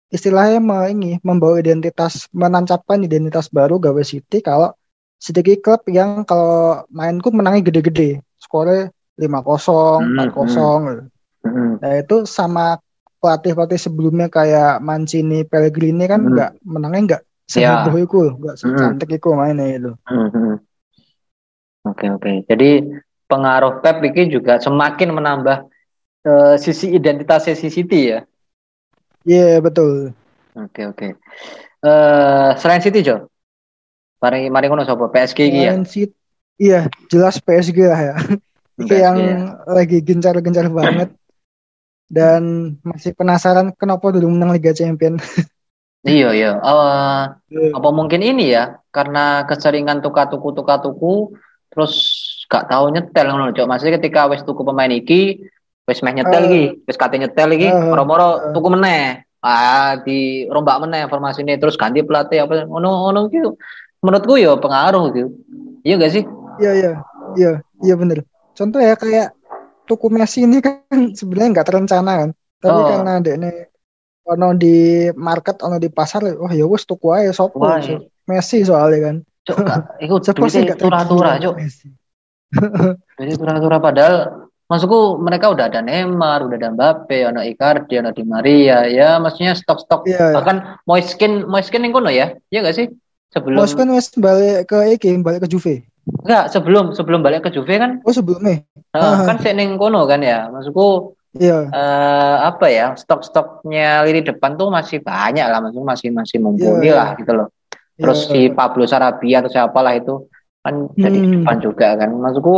istilahnya 0.10 0.58
ini 0.90 1.22
membawa 1.22 1.62
identitas 1.62 2.26
menancapkan 2.34 3.06
identitas 3.06 3.54
baru 3.54 3.78
gawe 3.78 4.02
City 4.02 4.42
kalau 4.42 4.74
City 5.22 5.46
ki 5.46 5.62
klub 5.62 5.86
yang 5.86 6.26
kalau 6.26 6.82
mainku 6.90 7.30
menangnya 7.30 7.70
gede-gede 7.70 8.26
skornya 8.42 8.90
lima 9.22 9.46
kosong 9.46 10.02
hmm, 10.02 10.12
empat 10.18 10.30
kosong 10.34 10.82
hmm. 11.46 11.72
nah 11.86 11.94
itu 11.94 12.26
sama 12.26 12.82
pelatih-pelatih 13.20 13.80
sebelumnya 13.80 14.32
kayak 14.32 14.80
Mancini, 14.80 15.44
Pellegrini 15.44 16.08
kan 16.08 16.24
hmm. 16.24 16.32
nggak 16.34 16.52
hmm. 16.56 16.64
menangnya 16.66 17.02
nggak 17.06 17.24
seheboh 17.46 17.96
ya. 18.00 18.04
itu, 18.08 18.22
nggak 18.40 18.56
hmm. 18.56 18.62
secantik 18.64 19.10
hmm. 19.12 19.18
itu 19.20 19.28
mainnya 19.36 19.66
itu. 19.76 19.92
Hmm, 20.08 20.30
hmm. 20.32 20.56
Oke 21.88 22.06
oke. 22.12 22.32
Jadi 22.48 22.70
pengaruh 23.30 23.80
Pep 23.86 24.02
ini 24.02 24.34
juga 24.34 24.58
semakin 24.58 25.14
menambah 25.14 25.58
uh, 26.26 26.56
sisi 26.58 26.90
identitas 26.90 27.46
si 27.46 27.70
City 27.70 28.18
ya. 28.18 28.20
Iya 29.24 29.62
yeah, 29.62 29.62
betul. 29.62 30.18
Oke 30.58 30.90
oke. 30.90 31.08
Uh, 31.80 32.58
selain 32.58 32.82
City 32.82 33.06
Jo, 33.06 33.30
mari 34.20 34.50
mari 34.50 34.66
ngono 34.68 34.84
sopo 34.84 35.08
PSG 35.14 35.40
iki 35.48 35.62
ya. 35.64 35.74
City, 35.86 36.16
iya 36.58 36.82
jelas 37.08 37.38
PSG 37.40 37.78
lah 37.86 38.02
ya. 38.02 38.16
PSG, 38.80 38.96
yang 38.96 39.18
ya. 39.20 39.40
lagi 39.70 39.98
gencar-gencar 40.02 40.68
banget 40.72 41.10
dan 42.10 42.74
masih 42.82 43.14
penasaran 43.14 43.70
kenapa 43.78 44.10
dulu 44.10 44.34
menang 44.34 44.58
Liga 44.58 44.74
Champion. 44.74 45.22
iya 46.08 46.34
iya. 46.34 46.52
Uh, 46.58 47.38
apa 47.76 47.90
mungkin 47.94 48.26
ini 48.26 48.56
ya 48.56 48.82
karena 48.90 49.46
keseringan 49.46 50.02
tuka-tuku 50.02 50.50
tuka-tuku 50.58 51.38
terus 51.70 51.94
gak 52.50 52.66
tahu 52.68 52.90
nyetel 52.90 53.26
ngono 53.30 53.54
cok. 53.54 53.68
Maksudnya 53.70 54.02
ketika 54.02 54.28
wes 54.28 54.42
tuku 54.42 54.62
pemain 54.66 54.90
iki 54.90 55.46
wes 55.86 56.02
meh 56.02 56.14
nyetel 56.18 56.44
uh, 56.50 56.68
wes 56.84 56.98
kate 56.98 57.22
nyetel 57.22 57.50
iki 57.54 57.70
uh, 57.70 57.94
moro-moro 57.94 58.28
uh, 58.28 58.36
tuku 58.52 58.68
meneh. 58.74 59.24
Ah 59.40 59.96
di 60.02 60.44
rombak 60.52 60.84
meneh 60.84 61.08
formasi 61.08 61.48
ini 61.48 61.56
terus 61.56 61.80
ganti 61.80 62.04
pelatih 62.04 62.44
apa 62.44 62.66
ngono 62.68 63.08
ngono 63.08 63.20
gitu. 63.32 63.56
Menurutku 64.04 64.36
ya 64.36 64.58
pengaruh 64.58 65.14
gitu. 65.16 65.30
Iya 65.86 65.96
gak 65.96 66.12
sih? 66.12 66.24
Iya 66.60 66.72
iya. 66.76 66.92
Iya, 67.38 67.52
iya 67.86 67.94
bener. 67.94 68.26
Contoh 68.58 68.82
ya 68.82 68.98
kayak 68.98 69.38
tuku 69.90 70.08
Messi 70.14 70.46
ini 70.46 70.62
kan 70.62 71.18
sebenarnya 71.18 71.50
nggak 71.58 71.68
terencana 71.68 72.12
kan 72.22 72.30
tapi 72.62 72.78
oh. 72.78 72.86
karena 72.94 73.12
ada 73.18 73.32
ini 73.34 73.50
ono 74.30 74.54
di 74.54 75.10
market 75.18 75.66
ono 75.66 75.82
di 75.82 75.90
pasar 75.90 76.22
wah 76.38 76.54
ya 76.54 76.70
wes 76.70 76.86
tuku 76.86 77.10
aja 77.10 77.34
sopo 77.34 77.66
Messi 78.30 78.62
soalnya 78.62 79.00
kan 79.02 79.16
Cuk, 79.50 79.66
itu 79.98 80.14
duitnya 80.38 80.78
turah-turah 80.78 81.42
cuk 81.42 81.56
jadi 83.20 83.32
turah-turah 83.38 83.80
padahal 83.82 84.16
maksudku 84.70 85.22
mereka 85.22 85.54
udah 85.54 85.70
ada 85.70 85.82
Neymar 85.82 86.46
udah 86.46 86.58
ada 86.58 86.70
Mbappe 86.74 87.30
ono 87.30 87.42
Icardi 87.46 88.02
ono 88.02 88.10
Di 88.14 88.24
Maria 88.26 88.86
ya 88.90 89.18
maksudnya 89.22 89.54
stok-stok 89.54 90.06
yeah, 90.10 90.30
iya. 90.30 90.36
bahkan 90.38 90.58
Moiskin 90.86 91.46
Moiskin 91.46 91.86
yang 91.86 91.94
kono 91.94 92.10
ya 92.10 92.38
iya 92.50 92.60
gak 92.66 92.78
sih 92.78 92.88
sebelum 93.34 93.62
Moiskin 93.62 93.90
wes 93.94 94.10
balik 94.18 94.70
ke 94.70 94.78
Iki 94.98 95.22
balik 95.22 95.46
ke 95.46 95.52
Juve 95.52 95.86
Enggak, 96.10 96.50
sebelum 96.50 96.98
sebelum 96.98 97.22
balik 97.22 97.46
ke 97.46 97.54
Juve 97.54 97.78
kan. 97.78 98.02
Oh, 98.02 98.10
sebelumnya. 98.10 98.66
Uh, 98.98 99.30
kan 99.30 99.38
saya 99.46 99.54
kono 99.78 100.10
kan 100.10 100.26
ya. 100.26 100.50
Maksudku 100.50 101.14
Iya. 101.38 101.70
Uh, 101.70 102.38
apa 102.42 102.74
ya 102.74 102.98
stok-stoknya 102.98 104.02
lini 104.02 104.26
depan 104.26 104.58
tuh 104.58 104.74
masih 104.74 105.06
banyak 105.06 105.46
lah, 105.46 105.62
maksudku 105.62 105.86
masih 105.86 106.10
masih 106.10 106.42
mumpuni 106.42 106.90
yeah, 106.90 106.98
lah 106.98 107.10
yeah. 107.14 107.20
gitu 107.22 107.32
loh. 107.38 107.48
Terus 108.00 108.20
yeah. 108.26 108.32
si 108.34 108.40
Pablo 108.50 108.90
Sarabia 108.90 109.46
atau 109.46 109.52
siapa 109.54 109.78
lah 109.78 109.94
itu 109.94 110.26
kan 110.70 110.76
hmm. 110.94 111.02
jadi 111.02 111.18
depan 111.42 111.58
juga 111.58 111.88
kan. 111.98 112.10
Maksudku 112.14 112.58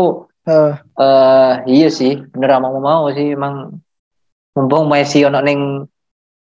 uh. 0.52 0.76
Uh, 1.00 1.52
iya 1.66 1.88
sih, 1.88 2.20
bener 2.36 2.60
mau 2.60 2.76
mau 2.84 3.08
sih 3.16 3.34
emang 3.34 3.80
mumpung 4.52 4.92
Messi 4.92 5.24
ono 5.24 5.40
neng 5.40 5.88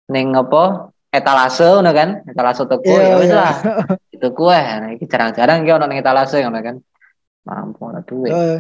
neng 0.10 0.28
apa 0.34 0.90
etalase 1.14 1.66
ngono 1.78 1.94
kan, 1.94 2.10
etalase 2.26 2.66
toko 2.66 2.90
yeah, 2.90 3.14
ya 3.14 3.16
wis 3.22 3.30
yeah. 3.30 3.38
lah. 3.38 3.54
itu 4.20 4.28
kue, 4.36 4.58
nah, 4.58 4.92
jarang-jarang 4.98 5.64
ki 5.64 5.72
ono 5.78 5.86
neng 5.86 6.02
etalase 6.02 6.42
ngono 6.42 6.60
kan 6.60 6.76
mampu 7.50 7.90
lah 7.90 8.04
duit 8.06 8.30
uh, 8.30 8.60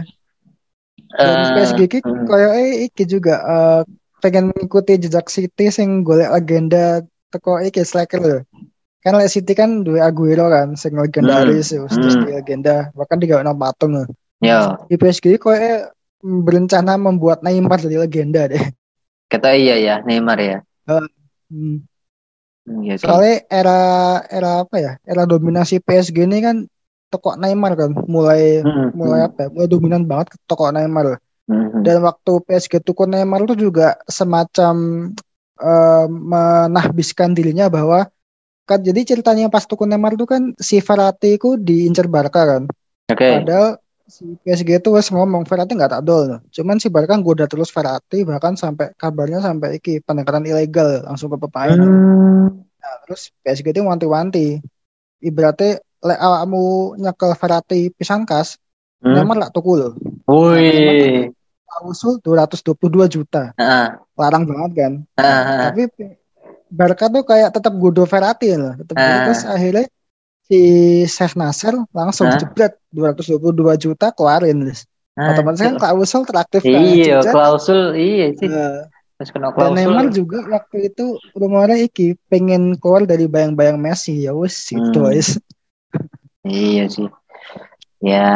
uh, 1.19 1.53
PSG 1.53 2.01
hmm. 2.01 2.25
kayak 2.25 2.51
eh 2.57 2.71
iki 2.89 3.03
juga 3.05 3.35
uh, 3.45 3.81
pengen 4.19 4.51
mengikuti 4.51 4.97
jejak 4.97 5.29
City 5.29 5.69
sing 5.69 6.01
golek 6.01 6.31
agenda 6.33 7.05
teko 7.29 7.61
iki 7.61 7.85
striker 7.85 8.19
lho 8.19 8.39
kan 8.99 9.15
lek 9.15 9.31
City 9.31 9.55
kan 9.55 9.83
dua 9.83 10.11
Aguero 10.11 10.51
kan 10.51 10.75
sing 10.75 10.95
legendaris 10.95 11.71
hmm. 11.71 11.87
terus 11.87 12.15
hmm. 12.19 12.35
agenda 12.35 12.75
bahkan 12.95 13.19
digawe 13.19 13.43
nang 13.43 13.55
patung 13.55 13.95
ya 14.43 14.75
di 14.91 14.95
PSG 14.99 15.39
kayak 15.39 15.95
berencana 16.19 16.99
membuat 16.99 17.39
Neymar 17.41 17.79
jadi 17.79 18.03
legenda 18.03 18.47
deh 18.47 18.59
kata 19.31 19.55
iya 19.55 19.79
ya 19.79 19.95
Neymar 20.03 20.39
ya 20.39 20.57
uh, 20.91 21.07
hmm. 21.47 21.89
Hmm, 22.69 22.85
iya 22.85 22.95
Soalnya 23.01 23.35
era 23.49 23.79
era 24.29 24.51
apa 24.61 24.75
ya? 24.77 24.91
Era 25.01 25.25
dominasi 25.25 25.81
PSG 25.81 26.29
ini 26.29 26.37
kan 26.45 26.55
toko 27.09 27.33
Neymar 27.33 27.73
kan, 27.73 27.91
mulai 28.05 28.61
hmm, 28.61 28.93
mulai 28.93 29.25
hmm. 29.25 29.27
apa? 29.33 29.39
Ya, 29.41 29.49
mulai 29.49 29.67
dominan 29.67 30.03
banget 30.05 30.27
ke 30.35 30.37
toko 30.45 30.69
Neymar. 30.69 31.17
Hmm. 31.49 31.81
Dan 31.81 32.05
waktu 32.05 32.31
PSG 32.45 32.85
tuku 32.85 33.09
Neymar 33.09 33.49
itu 33.49 33.57
juga 33.57 33.97
semacam 34.05 34.73
uh, 35.57 36.05
menahbiskan 36.05 37.33
dirinya 37.33 37.65
bahwa 37.73 38.05
kan 38.69 38.85
jadi 38.85 39.01
ceritanya 39.01 39.49
pas 39.49 39.65
tuku 39.65 39.89
Neymar 39.89 40.13
itu 40.13 40.29
kan 40.29 40.53
si 40.61 40.77
Verratti 40.77 41.41
itu 41.41 41.57
diincar 41.57 42.05
Barca 42.05 42.45
kan. 42.45 42.63
Oke. 43.09 43.17
Okay. 43.17 43.41
Padahal 43.41 43.81
si 44.05 44.37
PSG 44.45 44.77
itu 44.77 44.89
wes 44.93 45.09
ngomong 45.09 45.49
Verratti 45.49 45.73
nggak 45.73 45.97
tak 45.97 46.03
dol. 46.05 46.37
Cuman 46.53 46.77
si 46.77 46.93
Barca 46.93 47.17
goda 47.17 47.49
terus 47.49 47.73
Verratti 47.73 48.21
bahkan 48.21 48.53
sampai 48.53 48.93
kabarnya 48.93 49.41
sampai 49.41 49.81
iki 49.81 50.05
pendekatan 50.05 50.45
ilegal 50.45 51.01
langsung 51.09 51.33
ke 51.33 51.41
pemain. 51.41 51.73
Hmm. 51.73 52.61
Nah, 52.61 52.95
terus 53.09 53.33
PSG 53.41 53.73
itu 53.73 53.81
wanti-wanti. 53.81 54.61
Ibaratnya 55.19 55.81
le 56.05 56.15
awakmu 56.15 56.95
nyekel 57.01 57.33
Verratti 57.33 57.89
pisan 57.89 58.29
kas, 58.29 58.61
hmm. 59.01 59.17
Neymar 59.17 59.49
lak 59.49 59.51
tukul. 59.57 59.97
Wih. 60.29 61.33
Usul 61.79 62.19
222 62.21 63.07
juta. 63.07 63.55
Uh. 63.55 63.97
Larang 64.19 64.45
banget 64.45 64.71
kan. 64.77 64.93
Uh. 65.17 65.69
Tapi 65.71 65.81
Barca 66.69 67.09
tuh 67.09 67.25
kayak 67.25 67.49
tetap 67.53 67.73
Gudo 67.75 68.05
Verratti 68.05 68.53
loh, 68.53 68.77
tetap 68.77 68.95
uh. 68.95 69.25
terus 69.25 69.41
akhirnya 69.45 69.85
si 70.49 70.59
Sheikh 71.05 71.37
Nasser 71.37 71.73
langsung 71.93 72.29
uh. 72.29 72.37
jebret 72.37 72.77
222 72.93 73.85
juta 73.89 74.13
keluarin 74.13 74.69
guys. 74.69 74.85
Uh, 75.17 75.35
Otomatis 75.35 75.61
kan 75.61 75.75
klausul 75.75 76.23
teraktif 76.23 76.61
kan. 76.63 76.79
Iya, 76.79 77.25
klausul 77.25 77.97
iya 77.97 78.31
sih. 78.37 78.47
Uh, 78.47 78.87
Dan 79.59 79.75
Neymar 79.75 80.15
juga 80.15 80.47
waktu 80.47 80.95
itu 80.95 81.19
rumornya 81.35 81.91
iki 81.91 82.15
pengen 82.31 82.79
keluar 82.79 83.03
dari 83.03 83.27
bayang-bayang 83.27 83.75
Messi 83.75 84.23
ya 84.23 84.31
wes 84.31 84.55
hmm. 84.71 84.79
itu 84.79 84.99
guys. 85.03 85.29
Iya 86.47 86.87
sih. 86.87 87.09
Ya, 87.99 88.31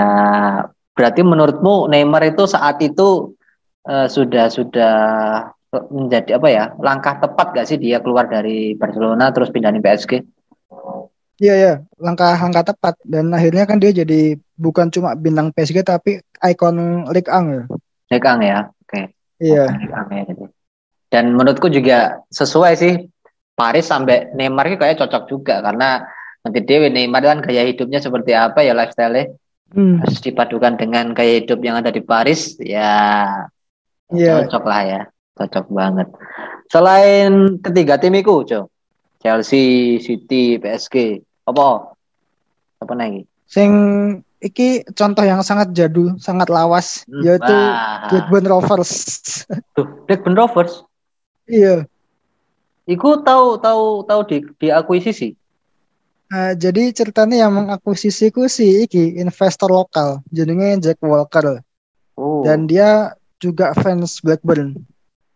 berarti 0.91 1.24
menurutmu 1.24 1.88
Neymar 1.88 2.28
itu 2.28 2.43
saat 2.52 2.84
itu 2.84 3.32
uh, 3.88 4.08
sudah 4.12 4.52
sudah 4.52 4.96
menjadi 5.89 6.38
apa 6.38 6.47
ya 6.49 6.63
langkah 6.77 7.17
tepat 7.17 7.47
gak 7.57 7.67
sih 7.67 7.77
dia 7.81 7.97
keluar 7.99 8.29
dari 8.29 8.77
Barcelona 8.77 9.33
terus 9.33 9.49
pindah 9.49 9.73
di 9.73 9.81
PSG? 9.81 10.21
Iya 11.41 11.53
ya 11.57 11.73
langkah 11.97 12.38
langkah 12.38 12.62
tepat 12.62 12.95
dan 13.03 13.33
akhirnya 13.33 13.65
kan 13.65 13.81
dia 13.81 13.89
jadi 13.89 14.38
bukan 14.53 14.93
cuma 14.93 15.17
bintang 15.17 15.49
PSG 15.49 15.81
tapi 15.81 16.21
ikon 16.39 17.09
Ligue 17.09 17.31
1 17.31 17.49
ya. 17.49 17.63
Ligue 18.13 18.29
1 18.38 18.43
ya, 18.45 18.59
oke. 18.69 18.88
Okay. 18.88 19.03
Iya. 19.41 19.65
ya, 19.73 20.23
Dan 21.09 21.33
menurutku 21.33 21.67
juga 21.67 22.21
sesuai 22.29 22.73
sih 22.77 22.93
Paris 23.53 23.86
sampai 23.86 24.33
Neymar 24.33 24.69
itu 24.69 24.77
kayak 24.81 24.97
cocok 24.97 25.23
juga 25.29 25.62
karena 25.62 26.01
nanti 26.41 26.59
Dewi 26.65 26.89
Neymar 26.89 27.21
kan 27.21 27.39
gaya 27.41 27.63
hidupnya 27.63 28.01
seperti 28.01 28.33
apa 28.33 28.65
ya 28.65 28.73
lifestyle-nya 28.73 29.31
hmm. 29.73 30.03
harus 30.03 30.19
dipadukan 30.19 30.73
dengan 30.75 31.13
gaya 31.13 31.41
hidup 31.41 31.59
yang 31.62 31.79
ada 31.79 31.93
di 31.93 32.01
Paris 32.01 32.57
ya 32.59 32.91
yeah. 34.12 34.43
cocok 34.43 34.63
lah 34.65 34.81
ya 34.83 35.01
cocok 35.38 35.65
banget. 35.69 36.08
Selain 36.69 37.58
ketiga 37.62 37.98
tim 38.02 38.13
itu, 38.17 38.46
Co. 38.46 38.69
Chelsea, 39.24 39.98
City, 40.04 40.60
PSG, 40.60 41.24
apa? 41.48 41.96
Apa 42.84 42.93
lagi? 42.93 43.24
Sing 43.48 43.72
iki 44.43 44.84
contoh 44.91 45.24
yang 45.24 45.39
sangat 45.39 45.72
jadul, 45.72 46.19
sangat 46.19 46.52
lawas, 46.52 47.08
hmm. 47.08 47.24
yaitu 47.24 47.58
Blackburn 48.12 48.46
Rovers. 48.50 48.91
Tuh, 49.76 49.88
Blackburn 50.04 50.36
Rovers. 50.36 50.84
Iya. 51.48 51.88
Iku 52.84 53.24
tahu 53.24 53.63
tahu 53.63 54.04
tahu 54.04 54.22
di 54.28 54.38
diakuisisi. 54.60 55.39
Uh, 56.34 56.52
jadi 56.58 56.91
ceritanya 56.91 57.48
yang 57.48 57.54
mengakuisisi 57.56 58.34
ku 58.34 58.50
si 58.52 58.84
iki 58.84 59.22
investor 59.22 59.72
lokal, 59.72 60.19
jadinya 60.34 60.76
Jack 60.82 61.00
Walker. 61.00 61.63
Oh. 62.19 62.43
Dan 62.43 62.67
dia 62.67 63.15
juga 63.39 63.72
fans 63.72 64.19
Blackburn. 64.19 64.76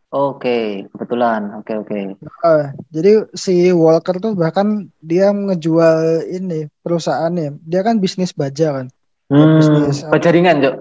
Oke, 0.08 0.88
kebetulan. 0.88 1.52
Oke, 1.60 1.76
oke. 1.76 2.16
Uh, 2.40 2.72
jadi 2.96 3.28
si 3.36 3.76
Walker 3.76 4.16
tuh 4.24 4.40
bahkan 4.40 4.88
dia 5.04 5.36
ngejual 5.36 6.24
ini 6.32 6.72
perusahaannya. 6.80 7.60
Dia 7.68 7.84
kan 7.84 8.00
bisnis 8.00 8.32
baja 8.32 8.80
kan. 8.80 8.88
Hmm, 9.28 9.60
bisnis 9.60 10.08
baja 10.08 10.32
ringan, 10.32 10.64
Cok. 10.64 10.76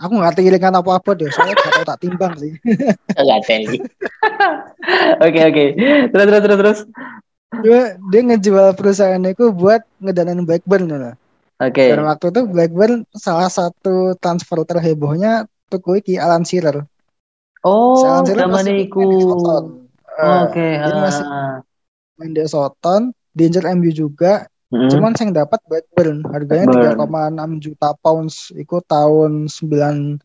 Aku 0.00 0.12
nggak 0.16 0.40
tinggikan 0.40 0.72
apa-apa 0.72 1.12
deh, 1.12 1.28
saya 1.28 1.52
gak 1.52 1.84
tak 1.84 2.00
timbang 2.00 2.32
sih. 2.40 2.56
Oke, 5.26 5.40
oke. 5.44 5.64
Terus, 6.08 6.24
terus, 6.24 6.42
terus, 6.46 6.58
terus. 6.62 6.80
Dia, 7.60 8.00
dia 8.00 8.20
ngejual 8.24 8.72
perusahaannya 8.78 9.36
itu 9.36 9.52
buat 9.52 9.84
ngedanan 10.00 10.48
Blackburn. 10.48 10.88
Oke. 10.88 11.12
Okay. 11.58 11.92
Dan 11.92 12.08
waktu 12.08 12.32
itu 12.32 12.40
Blackburn 12.48 13.04
salah 13.12 13.52
satu 13.52 14.16
transfer 14.16 14.64
terhebohnya 14.64 15.44
tuh 15.68 15.82
iki 15.98 16.16
Alan 16.16 16.46
Shearer. 16.46 16.86
Oh, 17.64 18.24
zaman 18.24 18.66
itu. 18.68 19.04
Oke. 20.16 20.68
masih 20.80 21.24
main 22.16 22.32
di 22.32 22.44
Soton, 22.48 23.12
diincar 23.36 23.68
MU 23.76 23.92
juga. 23.92 24.48
Mm-hmm. 24.72 24.90
Cuman 24.90 25.12
saya 25.14 25.30
dapat 25.30 25.60
Blackburn 25.68 26.26
harganya 26.32 26.66
tiga 26.72 26.90
koma 26.98 27.30
enam 27.30 27.62
juta 27.62 27.94
pounds. 28.02 28.50
Itu 28.56 28.82
tahun 28.82 29.46
sembilan 29.46 30.18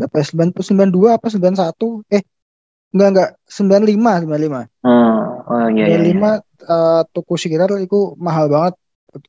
apa 0.00 0.16
ya, 0.20 0.24
sembilan 0.24 0.48
sembilan 0.56 0.90
dua 0.90 1.08
apa 1.20 1.28
sembilan 1.28 1.56
satu 1.60 2.00
eh 2.08 2.24
enggak 2.96 3.08
enggak 3.12 3.30
sembilan 3.46 3.82
lima 3.84 4.12
sembilan 4.24 4.40
lima 4.40 4.60
oh, 4.88 5.22
oh 5.44 5.66
iya, 5.76 5.84
sembilan 5.86 6.04
lima 6.08 6.30
iya. 6.40 6.48
Uh, 6.60 7.02
tuku 7.12 7.34
sekitar 7.40 7.72
itu 7.80 8.16
mahal 8.20 8.52
banget 8.52 8.74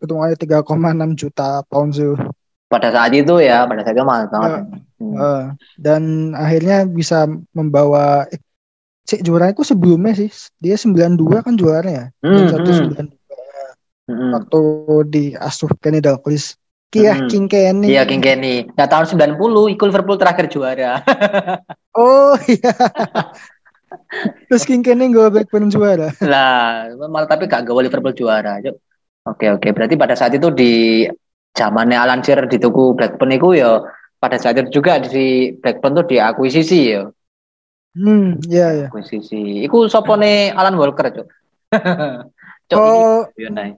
hitungannya 0.03 0.37
tiga 0.37 0.63
koma 0.63 0.91
enam 0.91 1.15
juta 1.15 1.63
pounds 1.67 1.99
itu 1.99 2.15
pada 2.67 2.91
saat 2.91 3.11
itu 3.15 3.39
ya 3.39 3.67
pada 3.67 3.83
saat 3.83 3.95
itu 3.95 4.05
mahal 4.07 4.27
banget 4.31 4.51
uh, 4.51 4.63
hmm. 5.01 5.15
uh, 5.17 5.43
dan 5.81 6.33
akhirnya 6.37 6.85
bisa 6.85 7.25
membawa 7.57 8.29
eh, 8.29 8.37
cek 9.09 9.25
juara 9.25 9.49
itu 9.49 9.65
sebelumnya 9.65 10.13
sih? 10.13 10.29
Dia 10.61 10.77
92 10.77 11.17
kan 11.41 11.53
juaranya 11.57 12.13
hmm, 12.21 12.47
satu 12.53 12.69
sembilan 12.69 13.07
hmm. 14.07 14.31
waktu 14.37 14.61
di 15.09 15.23
asuh 15.33 15.71
Kenny 15.81 15.99
Dalglish. 15.99 16.55
Kia 16.91 17.15
hmm. 17.15 17.27
King 17.31 17.47
Kenny. 17.47 17.87
Iya 17.95 18.03
King 18.03 18.19
Kenny. 18.19 18.67
Nah 18.75 18.83
tahun 18.83 19.07
90 19.15 19.39
ikut 19.79 19.87
Liverpool 19.87 20.19
terakhir 20.19 20.47
juara. 20.51 20.99
Oh 21.91 22.39
iya. 22.47 22.71
Terus 24.47 24.63
King 24.63 24.79
Kenny 24.79 25.11
gak 25.11 25.35
Blackburn 25.35 25.67
juara. 25.67 26.15
Lah 26.23 26.87
malah 27.11 27.27
tapi 27.27 27.51
gak 27.51 27.67
gawe 27.67 27.83
Liverpool 27.83 28.15
juara. 28.15 28.63
Yuk. 28.63 28.79
Oke 29.27 29.51
oke. 29.51 29.75
Berarti 29.75 29.99
pada 29.99 30.15
saat 30.15 30.31
itu 30.31 30.47
di 30.55 31.03
zamannya 31.51 31.99
Alan 31.99 32.23
Shearer 32.23 32.47
di 32.47 32.57
tuku 32.63 32.95
Blackburn 32.95 33.35
itu 33.35 33.59
ya 33.59 33.83
pada 34.21 34.37
saat 34.37 34.61
itu 34.61 34.69
juga 34.77 35.01
di 35.01 35.57
Blackburn 35.57 35.97
tuh 35.97 36.05
diakuisisi 36.05 36.79
ya. 36.93 37.09
Hmm, 37.97 38.37
iya 38.47 38.85
ya. 38.85 38.87
Akuisisi. 38.87 39.65
Iku 39.65 39.89
sopone 39.89 40.53
Alan 40.53 40.77
Walker, 40.77 41.09
Cuk. 41.09 41.27
Cuk 42.69 42.77
oh. 42.77 43.25
Iki. 43.33 43.75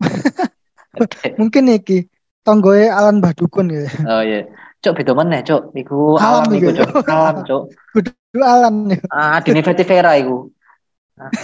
Mungkin 1.41 1.63
iki 1.73 2.05
tonggoe 2.43 2.91
Alan 2.91 3.23
Badukun 3.23 3.71
ya. 3.71 3.87
Oh 4.05 4.21
iya. 4.21 4.45
Cuk 4.83 4.99
beda 4.99 5.15
meneh, 5.15 5.41
Cuk. 5.47 5.71
Iku 5.73 6.19
alam 6.19 6.51
iku, 6.51 6.75
Cuk. 6.75 7.07
Alam, 7.07 7.35
Cuk. 7.47 7.63
Kudu 7.95 8.11
alam 8.43 8.91
ya. 8.91 8.99
Ah, 9.09 9.39
Dini 9.39 9.63
Feti 9.63 9.87
Vera 9.87 10.19
iku. 10.19 10.51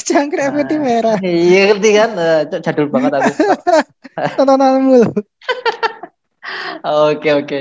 Cangkrik 0.05 0.53
Feti 0.59 0.75
Vera. 0.75 1.15
Iya 1.23 1.73
ngerti 1.73 1.89
kan? 1.95 2.09
Uh, 2.19 2.41
Cuk 2.51 2.61
jadul 2.67 2.91
banget 2.91 3.15
aku. 3.15 3.31
Tontonanmu. 4.35 5.01
Oke 6.83 7.29
oke. 7.35 7.59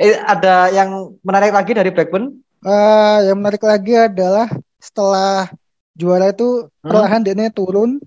Eh, 0.00 0.16
ada 0.18 0.70
yang 0.74 1.14
menarik 1.22 1.54
lagi 1.54 1.72
dari 1.76 1.90
Blackburn? 1.94 2.34
Uh, 2.66 3.18
yang 3.22 3.38
menarik 3.38 3.62
lagi 3.62 3.94
adalah 3.94 4.50
setelah 4.82 5.46
juara 5.94 6.34
itu 6.34 6.66
hmm? 6.66 6.88
perlahan 6.88 7.22
dia 7.22 7.48
turun, 7.54 8.02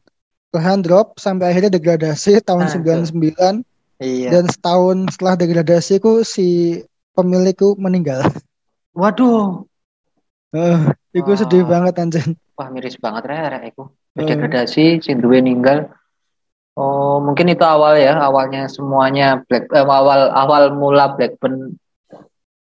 perlahan 0.51 0.83
drop 0.83 1.15
sampai 1.15 1.53
akhirnya 1.53 1.71
degradasi 1.73 2.43
tahun 2.43 2.67
ah, 2.67 3.05
99. 3.05 3.63
Iya. 3.99 4.29
Dan 4.31 4.45
setahun 4.47 5.15
setelah 5.15 5.35
degradasi 5.35 5.99
ku 5.99 6.23
si 6.23 6.79
pemilikku 7.15 7.75
meninggal. 7.75 8.23
Waduh. 8.95 9.67
Uh, 10.49 10.91
itu 11.13 11.29
sedih 11.35 11.67
banget 11.67 11.93
anjir. 11.99 12.25
Wah 12.57 12.67
miris 12.73 12.97
banget 12.97 13.27
rek 13.29 13.75
iku. 13.75 13.91
Degradasi, 14.17 14.97
uh. 14.97 15.01
si 15.03 15.11
duwe 15.15 15.39
ninggal. 15.43 15.91
Oh, 16.79 17.19
mungkin 17.19 17.51
itu 17.51 17.59
awal 17.59 17.99
ya, 17.99 18.15
awalnya 18.15 18.71
semuanya 18.71 19.43
Black 19.51 19.67
eh, 19.75 19.83
awal 19.83 20.31
awal 20.31 20.71
mula 20.71 21.11
Blackburn 21.11 21.75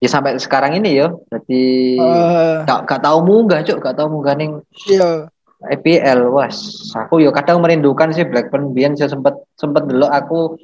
ya 0.01 0.09
sampai 0.09 0.41
sekarang 0.41 0.73
ini 0.73 0.97
ya. 0.97 1.13
Berarti 1.13 1.61
uh, 2.01 2.65
gak, 2.65 2.89
gak 2.89 3.01
tahu 3.05 3.21
munggah, 3.21 3.61
Cuk, 3.61 3.77
gak 3.77 3.93
tahu 3.93 4.17
munggah 4.17 4.33
ning 4.33 4.57
iya. 4.89 5.29
EPL. 5.69 6.33
Was, 6.33 6.89
aku 6.97 7.21
yo 7.21 7.29
kadang 7.29 7.61
merindukan 7.61 8.09
sih 8.09 8.25
Blackburn 8.25 8.73
biyen 8.73 8.97
saya 8.97 9.13
sempat 9.13 9.37
sempat 9.53 9.85
dulu 9.85 10.09
aku 10.09 10.57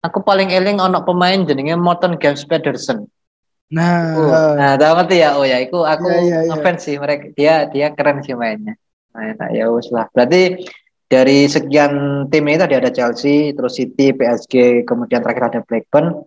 aku 0.00 0.18
paling 0.24 0.48
eling 0.48 0.80
anak 0.80 1.04
pemain 1.04 1.44
jenenge 1.44 1.76
Morton 1.76 2.16
James 2.16 2.40
Pedersen. 2.48 3.04
Nah, 3.68 4.16
uh, 4.16 4.52
nah 4.56 4.80
tahu 4.80 4.96
ngerti 4.96 5.16
ya? 5.20 5.36
Oh 5.36 5.44
ya, 5.44 5.60
itu 5.60 5.76
aku 5.76 6.08
yeah, 6.08 6.24
yeah, 6.24 6.40
yeah. 6.48 6.56
ngefans 6.56 6.80
sih 6.88 6.96
mereka. 6.96 7.28
Dia 7.36 7.54
dia 7.68 7.92
keren 7.92 8.24
sih 8.24 8.32
mainnya. 8.32 8.80
Nah, 9.12 9.52
ya 9.52 9.68
wes 9.68 9.92
lah. 9.92 10.08
Berarti 10.08 10.64
dari 11.14 11.46
sekian 11.46 12.26
tim 12.26 12.42
ini 12.50 12.58
tadi 12.58 12.74
ada 12.74 12.90
Chelsea, 12.90 13.54
terus 13.54 13.78
City, 13.78 14.10
PSG, 14.10 14.82
kemudian 14.82 15.22
terakhir 15.22 15.54
ada 15.54 15.60
Blackburn. 15.62 16.26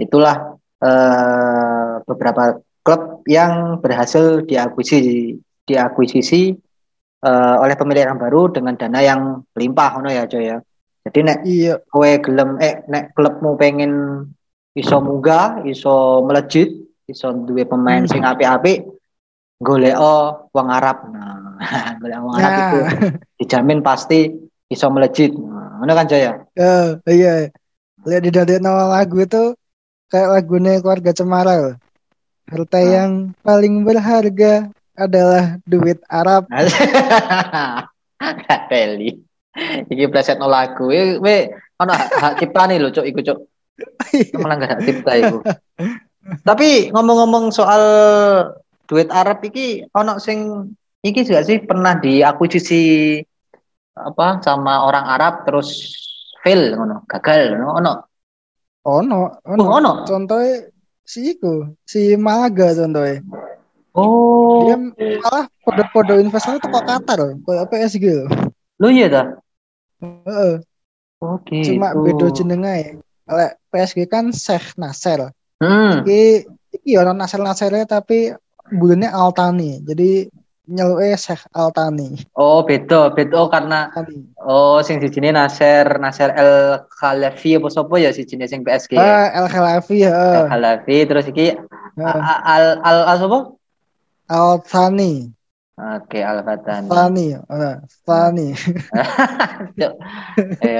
Itulah 0.00 0.56
uh, 0.80 2.00
beberapa 2.08 2.64
klub 2.80 3.20
yang 3.28 3.84
berhasil 3.84 4.40
diakuisisi 4.48 5.36
diakuisisi 5.64 6.56
uh, 7.24 7.56
oleh 7.60 7.76
pemilik 7.76 8.08
yang 8.08 8.16
baru 8.16 8.52
dengan 8.52 8.72
dana 8.76 9.00
yang 9.04 9.20
melimpah 9.52 10.00
ono 10.00 10.08
ya 10.08 10.24
Joy 10.24 10.44
ya. 10.48 10.58
Jadi 11.04 11.18
nek 11.20 11.38
iya. 11.44 11.76
kowe 11.84 12.08
gelem 12.24 12.56
eh 12.64 12.80
nek 12.88 13.12
klubmu 13.12 13.60
pengen 13.60 14.24
iso 14.72 14.96
munggah, 15.04 15.60
iso 15.68 16.24
melejit, 16.24 16.72
iso 17.04 17.36
duwe 17.36 17.68
pemain 17.68 18.08
hmm. 18.08 18.10
sing 18.10 18.24
apik-apik, 18.24 18.93
goleo 19.64 20.46
wong 20.52 20.68
Arab. 20.68 21.08
Nah, 21.08 21.96
golek 22.00 22.18
wong 22.20 22.34
Arab 22.36 22.52
itu 22.52 22.78
nah. 22.78 22.90
dijamin 23.40 23.80
pasti 23.80 24.28
iso 24.68 24.86
melejit. 24.92 25.32
Ngono 25.32 25.92
kan 25.96 26.06
Jaya? 26.06 26.44
Uh, 26.54 27.00
iya. 27.08 27.48
Lihat 28.04 28.20
di 28.20 28.30
dari 28.30 28.60
nama 28.60 29.00
lagu 29.00 29.16
itu 29.16 29.56
kayak 30.12 30.28
lagunya 30.28 30.78
keluarga 30.84 31.10
Cemara. 31.16 31.80
Harta 32.44 32.76
nah. 32.76 32.84
yang 32.84 33.12
paling 33.40 33.80
berharga 33.88 34.68
adalah 34.94 35.56
duit 35.64 35.98
Arab. 36.12 36.44
Gak 38.44 38.60
teli. 38.68 39.24
Iki 39.88 40.10
preset 40.12 40.36
no 40.36 40.46
lagu. 40.46 40.92
We, 40.92 41.18
we 41.18 41.48
ono 41.80 41.92
hak 41.96 42.42
cipta 42.42 42.68
nih 42.68 42.78
lo 42.78 42.92
cok 42.92 43.06
iku 43.08 43.20
cok. 43.24 43.38
Melanggar 44.38 44.76
hak 44.76 44.82
cipta 44.84 45.12
iku. 45.18 45.38
Tapi 46.44 46.88
ngomong-ngomong 46.94 47.52
soal 47.52 47.82
duit 48.84 49.08
Arab 49.08 49.40
iki 49.44 49.84
ono 49.92 50.20
sing 50.20 50.68
iki 51.04 51.24
juga 51.24 51.44
sih 51.44 51.60
pernah 51.64 51.96
diakuisisi 52.00 52.82
apa 53.94 54.42
sama 54.42 54.84
orang 54.84 55.06
Arab 55.06 55.34
terus 55.46 55.68
fail 56.44 56.76
ngono, 56.76 57.08
gagal 57.08 57.56
ngono 57.56 57.72
ono. 57.80 57.92
Ono, 58.84 59.40
ono. 59.48 59.62
Oh, 59.64 59.80
ono. 59.80 59.92
Contohnya 60.04 60.68
si 61.00 61.32
iku, 61.32 61.72
si 61.88 62.20
Malaga 62.20 62.76
contohnya. 62.76 63.24
Oh. 63.96 64.68
Dia 64.68 64.76
malah 65.22 65.48
podo-podo 65.64 66.20
investor 66.20 66.60
itu 66.60 66.68
kok 66.68 66.84
Qatar 66.84 67.20
kayak 67.46 67.68
PSG 67.72 68.04
loh. 68.12 68.28
Lu 68.82 68.92
iya 68.92 69.06
dah? 69.08 69.26
Heeh. 70.04 70.60
Oke. 71.22 71.48
Okay, 71.48 71.62
Cuma 71.72 71.96
oh. 71.96 72.04
beda 72.04 72.28
jenenge. 72.34 73.00
Oleh 73.24 73.56
PSG 73.72 74.04
kan 74.04 74.28
Sheikh 74.34 74.76
Nasser. 74.76 75.32
Hmm. 75.62 76.04
Iki 76.04 76.44
iki 76.76 76.92
orang 77.00 77.16
Nasser 77.16 77.40
Nassernya 77.40 77.88
tapi 77.88 78.34
bulannya 78.74 79.10
Altani. 79.10 79.80
Jadi 79.86 80.28
nyeluke 80.68 81.14
Syekh 81.16 81.44
Altani. 81.54 82.18
Oh, 82.34 82.64
beda, 82.64 83.12
beda 83.12 83.36
oh, 83.36 83.48
karena 83.48 83.88
Altani. 83.92 84.28
oh 84.42 84.80
sing 84.80 85.00
sini 85.00 85.30
Nasir 85.30 86.00
Nasir 86.00 86.32
El 86.34 86.84
Khalafi 86.88 87.60
apa 87.60 87.68
sapa 87.70 87.94
ya 88.00 88.10
sini 88.10 88.44
sing 88.48 88.64
PSG. 88.64 88.98
Ah, 88.98 89.30
El 89.32 89.46
Khalafi, 89.48 90.04
heeh. 90.04 90.36
El 90.44 90.46
Khalafi 90.50 90.96
terus 91.06 91.26
iki 91.30 91.54
Al 92.00 92.80
Al 92.82 93.00
Al 93.06 93.16
sapa? 93.20 93.38
Altani. 94.28 95.34
Oke, 95.74 96.22
Al 96.22 96.46
Fatani. 96.46 96.86
Fani, 96.86 97.34
uh, 97.34 97.76
Fani. 98.06 98.54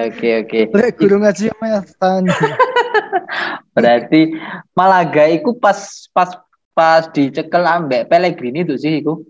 Oke, 0.06 0.28
oke. 0.46 0.60
Lek 0.70 0.94
guru 1.02 1.18
ngaji 1.18 1.50
Fani. 1.98 2.30
Berarti 3.74 4.38
Malaga 4.78 5.26
itu 5.26 5.50
pas 5.58 6.06
pas 6.14 6.30
pas 6.74 7.06
dicekel 7.08 7.64
ambek 7.64 8.10
Pellegrini 8.10 8.66
tuh 8.66 8.76
sih 8.76 9.00
iku. 9.00 9.22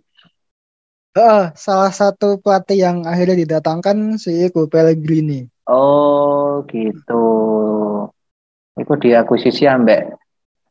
Uh, 1.14 1.54
salah 1.54 1.94
satu 1.94 2.42
pelatih 2.42 2.82
yang 2.82 3.06
akhirnya 3.06 3.46
didatangkan 3.46 4.18
si 4.18 4.50
iku 4.50 4.66
Pellegrini. 4.66 5.46
Oh, 5.70 6.66
gitu. 6.66 7.24
Iku 8.74 8.92
diakuisisi 8.98 9.70
ambek 9.70 10.24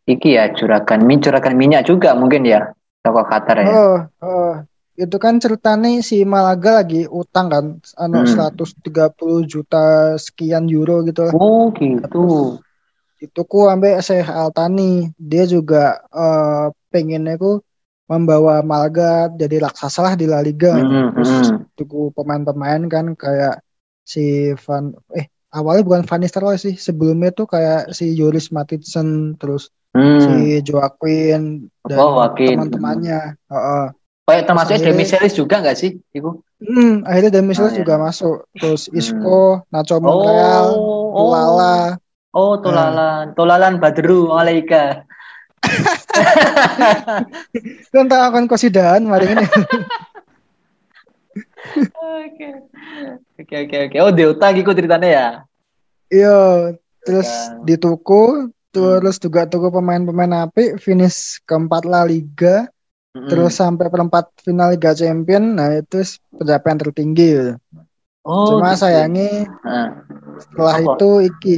iki 0.03 0.35
ya 0.35 0.51
juragan 0.51 1.07
minyak 1.07 1.23
juragan 1.31 1.55
minyak 1.55 1.87
juga 1.87 2.11
mungkin 2.15 2.43
ya 2.43 2.75
toko 3.03 3.23
Qatar 3.23 3.57
ya. 3.63 3.67
Oh, 3.71 3.97
oh. 4.23 4.53
itu 4.93 5.17
kan 5.17 5.41
ceritanya 5.41 5.89
si 6.05 6.21
Malaga 6.21 6.85
lagi 6.85 7.09
utang 7.09 7.49
kan 7.49 7.65
anu 7.97 8.27
hmm. 8.27 8.53
130 8.53 9.49
juta 9.49 10.13
sekian 10.19 10.69
euro 10.69 11.01
gitu. 11.07 11.31
Oh, 11.33 11.73
gitu. 11.73 12.03
Terus, 12.05 12.61
itu 13.23 13.41
ku 13.47 13.71
ambek 13.71 14.03
Syekh 14.03 14.27
Altani 14.27 15.15
dia 15.15 15.47
juga 15.47 16.03
uh, 16.11 16.67
pengennya 16.91 17.39
ku 17.39 17.63
membawa 18.11 18.59
Malaga 18.59 19.31
jadi 19.31 19.63
raksasa 19.63 20.03
lah 20.03 20.13
di 20.19 20.27
La 20.27 20.43
Liga 20.43 20.75
mm 20.75 20.83
-hmm. 20.83 21.05
terus 21.15 21.31
hmm. 21.31 21.59
tuku 21.79 22.11
pemain-pemain 22.11 22.83
kan 22.91 23.15
kayak 23.15 23.63
si 24.03 24.51
Van 24.67 24.91
eh 25.15 25.31
awalnya 25.55 25.87
bukan 25.87 26.03
Van 26.03 26.19
Nistelrooy 26.19 26.59
sih 26.59 26.75
sebelumnya 26.75 27.31
tuh 27.31 27.47
kayak 27.47 27.95
si 27.95 28.11
Joris 28.11 28.51
Matitsen 28.51 29.39
terus 29.39 29.71
mm. 29.95 30.19
si 30.19 30.33
Joaquin 30.67 31.71
dan 31.87 31.97
oh, 32.03 32.27
teman-temannya 32.35 33.39
uh, 33.47 33.55
uh. 33.55 33.85
Oh, 34.23 34.31
termasuk 34.31 34.79
Demiselis 34.79 35.35
juga 35.35 35.59
nggak 35.59 35.75
sih, 35.75 35.99
Ibu? 36.15 36.31
Hmm, 36.63 37.03
akhirnya 37.03 37.43
Demiselis 37.43 37.75
oh, 37.75 37.79
juga 37.83 37.99
iya. 37.99 38.03
masuk. 38.07 38.37
Terus 38.55 38.87
Isco, 38.95 39.59
hmm. 39.59 39.67
Nacho 39.67 39.99
Monreal, 39.99 40.67
oh, 40.79 41.11
Tulala, 41.11 41.99
Oh, 42.33 42.57
tulalan. 42.57 43.31
Uh. 43.31 43.33
Tulalan 43.37 43.77
Badru 43.77 44.33
Alaika. 44.33 45.05
Tak 47.93 48.23
akan 48.29 48.45
kosidahan 48.51 49.05
mari 49.05 49.31
ini. 49.31 49.45
Oke. 51.95 52.49
Oke 53.39 53.55
oke 53.65 53.77
oke. 53.89 53.97
Oh, 54.03 54.11
Deuta 54.11 54.51
gitu 54.51 54.75
ceritanya 54.75 55.09
ya. 55.09 55.27
Iya, 56.11 56.39
terus 57.07 57.25
kan. 57.25 57.65
di 57.65 57.75
tuku, 57.79 58.51
terus 58.69 59.15
hmm. 59.17 59.23
juga 59.23 59.41
tuku 59.49 59.73
pemain-pemain 59.73 60.45
api, 60.45 60.77
finish 60.77 61.41
keempat 61.47 61.87
La 61.87 62.05
Liga. 62.05 62.69
Hmm. 63.13 63.29
Terus 63.29 63.57
sampai 63.57 63.89
perempat 63.89 64.29
final 64.41 64.73
Liga 64.73 64.93
Champion, 64.93 65.57
nah 65.57 65.73
itu 65.73 66.01
pencapaian 66.33 66.81
tertinggi. 66.81 67.55
Oh, 68.23 68.55
Cuma 68.55 68.73
gitu. 68.73 68.87
sayangnya 68.87 69.51
nah. 69.67 69.99
setelah 70.39 70.75
oh, 70.79 70.83
itu 70.95 71.09
iki 71.27 71.57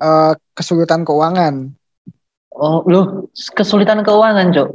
uh, 0.00 0.32
kesulitan 0.54 1.02
keuangan. 1.04 1.74
Oh, 2.54 2.82
loh, 2.88 3.30
kesulitan 3.54 4.02
keuangan, 4.02 4.50
Cok. 4.50 4.68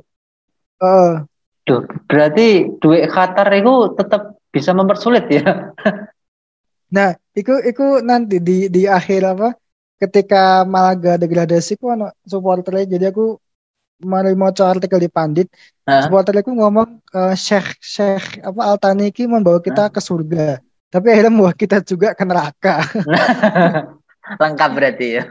Uh, 0.79 1.27
Duh, 1.63 1.87
berarti 2.11 2.67
duit 2.83 3.07
Qatar 3.07 3.47
itu 3.55 3.95
tetap 3.95 4.35
bisa 4.51 4.75
mempersulit 4.75 5.31
ya. 5.31 5.71
nah, 6.95 7.15
itu 7.31 7.55
itu 7.63 8.03
nanti 8.03 8.43
di 8.43 8.67
di 8.67 8.83
akhir 8.83 9.23
apa? 9.23 9.55
Ketika 9.95 10.67
Malaga 10.67 11.15
degradasi 11.15 11.79
ku 11.79 11.87
ano 11.87 12.11
supporternya 12.27 12.99
jadi 12.99 13.15
aku 13.15 13.39
mari 14.03 14.35
mau 14.35 14.51
artikel 14.51 14.99
di 14.99 15.07
Pandit, 15.07 15.47
huh? 15.87 16.03
supporternya 16.03 16.43
aku 16.43 16.51
ngomong 16.51 16.99
uh, 17.15 17.31
Syekh 17.31 17.79
Syekh 17.79 18.43
apa 18.43 18.61
Altani 18.67 19.07
ini 19.15 19.23
membawa 19.23 19.63
kita 19.63 19.87
huh? 19.87 19.91
ke 19.95 20.03
surga. 20.03 20.59
Tapi 20.91 21.07
akhirnya 21.07 21.31
membawa 21.31 21.55
kita 21.55 21.79
juga 21.79 22.11
ke 22.11 22.27
neraka. 22.27 22.83
lengkap 24.39 24.69
berarti 24.71 25.07
ya. 25.19 25.23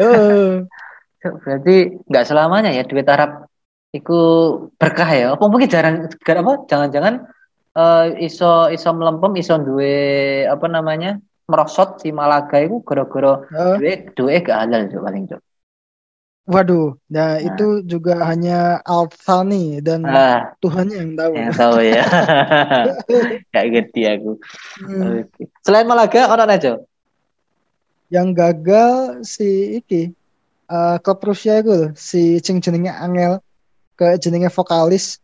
Uh. 0.00 0.66
berarti 1.20 2.00
nggak 2.08 2.26
selamanya 2.26 2.72
ya 2.72 2.84
duit 2.84 3.04
Arab 3.06 3.46
itu 3.94 4.18
berkah 4.80 5.10
ya. 5.10 5.26
Apa 5.34 5.44
mungkin 5.46 5.68
jarang 5.68 6.08
apa 6.08 6.52
jangan-jangan 6.66 7.14
uh, 7.76 8.06
iso 8.18 8.70
iso 8.72 8.90
melempem 8.94 9.36
iso 9.38 9.58
duwe 9.60 10.46
apa 10.46 10.66
namanya 10.66 11.20
merosot 11.50 11.98
si 11.98 12.14
Malaga 12.14 12.62
itu 12.62 12.82
gara-gara 12.86 13.46
uh. 13.50 13.76
duit 13.78 14.14
duit 14.14 14.46
gak 14.46 14.66
halal 14.66 14.86
paling 14.90 15.26
tuh. 15.28 15.42
Waduh, 16.50 16.98
nah, 17.06 17.38
nah 17.38 17.46
itu 17.46 17.86
juga 17.86 18.26
hanya 18.26 18.82
Altani 18.82 19.78
dan 19.78 20.02
ah, 20.02 20.50
Tuhannya 20.58 20.98
yang 20.98 21.12
tahu. 21.14 21.32
Yang 21.38 21.52
tahu 21.54 21.76
ya. 21.78 22.04
Gak 23.54 23.66
ngerti 23.70 24.02
aku. 24.10 24.32
Hmm. 24.82 25.30
Okay. 25.30 25.46
Selain 25.62 25.86
Malaga, 25.86 26.26
orang 26.26 26.50
aja 26.50 26.82
yang 28.10 28.34
gagal 28.34 29.22
si 29.22 29.78
iki 29.78 30.10
uh, 30.66 30.98
klub 30.98 31.22
Rusia 31.22 31.62
itu 31.62 31.94
si 31.94 32.42
cing 32.42 32.58
jenenge 32.58 32.90
Angel 32.90 33.38
ke 33.94 34.18
jenenge 34.18 34.50
vokalis 34.50 35.22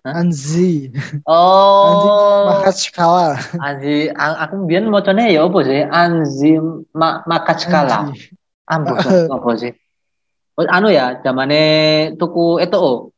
Hah? 0.00 0.24
Anzi. 0.24 0.88
Oh. 1.28 1.84
Anzi 1.92 2.08
Makachkala. 2.48 3.36
Anzi, 3.60 4.08
aku 4.16 4.64
biar 4.64 4.88
macamnya 4.88 5.28
ya 5.28 5.44
apa 5.44 5.60
sih? 5.60 5.84
Anzi 5.84 6.56
Ma 6.96 7.20
Makachkala. 7.28 8.08
Ambo 8.64 8.96
apa 9.36 9.50
sih? 9.60 9.76
Oh, 10.56 10.64
anu 10.72 10.88
ya, 10.88 11.20
zamane 11.20 11.60
tuku 12.16 12.64
itu 12.64 12.80
oh. 12.80 13.12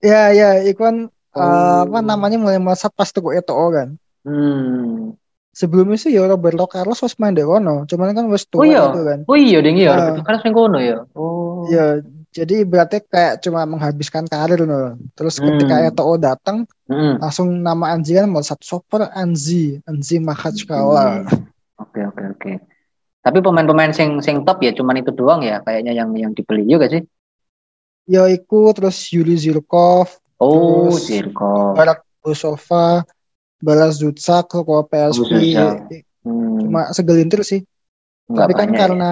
Ya 0.00 0.32
ya, 0.32 0.64
ikon 0.64 1.12
oh. 1.12 1.36
uh, 1.36 1.84
apa 1.84 2.00
namanya 2.00 2.40
mulai 2.40 2.56
masa 2.56 2.88
pas 2.88 3.12
tuku 3.12 3.36
itu 3.36 3.52
kan. 3.52 4.00
Hmm 4.24 5.12
sebelumnya 5.54 5.96
sih 5.96 6.12
ya 6.12 6.26
Roberto 6.26 6.66
Carlos 6.66 7.00
was 7.00 7.14
main 7.22 7.32
di 7.32 7.46
kono 7.46 7.86
cuman 7.86 8.12
kan 8.12 8.26
was 8.26 8.44
tua 8.50 8.62
oh 8.62 8.66
iya. 8.66 8.82
gitu 8.90 9.00
kan 9.06 9.18
oh 9.24 9.38
iya 9.38 9.58
ding 9.62 9.78
iya 9.78 9.90
uh, 9.94 9.96
Roberto 9.96 10.22
Carlos 10.26 10.42
main 10.42 10.54
kono 10.54 10.78
ya 10.82 10.98
oh 11.14 11.64
iya 11.70 12.02
jadi 12.34 12.66
berarti 12.66 12.98
kayak 13.06 13.46
cuma 13.46 13.62
menghabiskan 13.62 14.26
karir 14.26 14.66
loh. 14.66 14.98
Terus 15.14 15.38
hmm. 15.38 15.54
ketika 15.54 15.86
Eto'o 15.86 16.18
datang, 16.18 16.66
hmm. 16.90 17.22
langsung 17.22 17.62
nama 17.62 17.94
Anzi 17.94 18.18
kan 18.18 18.26
mau 18.26 18.42
satu 18.42 18.66
super 18.66 19.06
Anzi, 19.14 19.78
Anzi 19.86 20.18
Mahachkala. 20.18 21.30
Hmm. 21.30 21.46
Oke 21.78 22.02
oke 22.02 22.22
oke. 22.34 22.52
Tapi 23.22 23.38
pemain-pemain 23.38 23.94
sing 23.94 24.18
sing 24.18 24.42
top 24.42 24.66
ya 24.66 24.74
cuman 24.74 24.98
itu 24.98 25.14
doang 25.14 25.46
ya 25.46 25.62
kayaknya 25.62 25.94
yang 25.94 26.10
yang 26.18 26.34
dibeli 26.34 26.66
juga 26.66 26.90
sih. 26.90 27.06
Ya 28.10 28.26
ikut 28.26 28.82
terus 28.82 28.98
Yuri 29.14 29.38
Zirkov. 29.38 30.10
Oh, 30.42 30.90
Zirkov. 30.90 31.78
Barak 31.78 32.02
Busova, 32.18 33.06
Balas 33.64 34.04
Zutsak, 34.04 34.52
ke 34.52 34.60
PSV. 34.60 35.32
Hmm. 36.24 36.60
Cuma 36.60 36.92
segelintir 36.92 37.40
sih. 37.40 37.64
Enggak 38.28 38.44
Tapi 38.48 38.52
kan 38.56 38.68
ya. 38.72 38.76
karena 38.76 39.10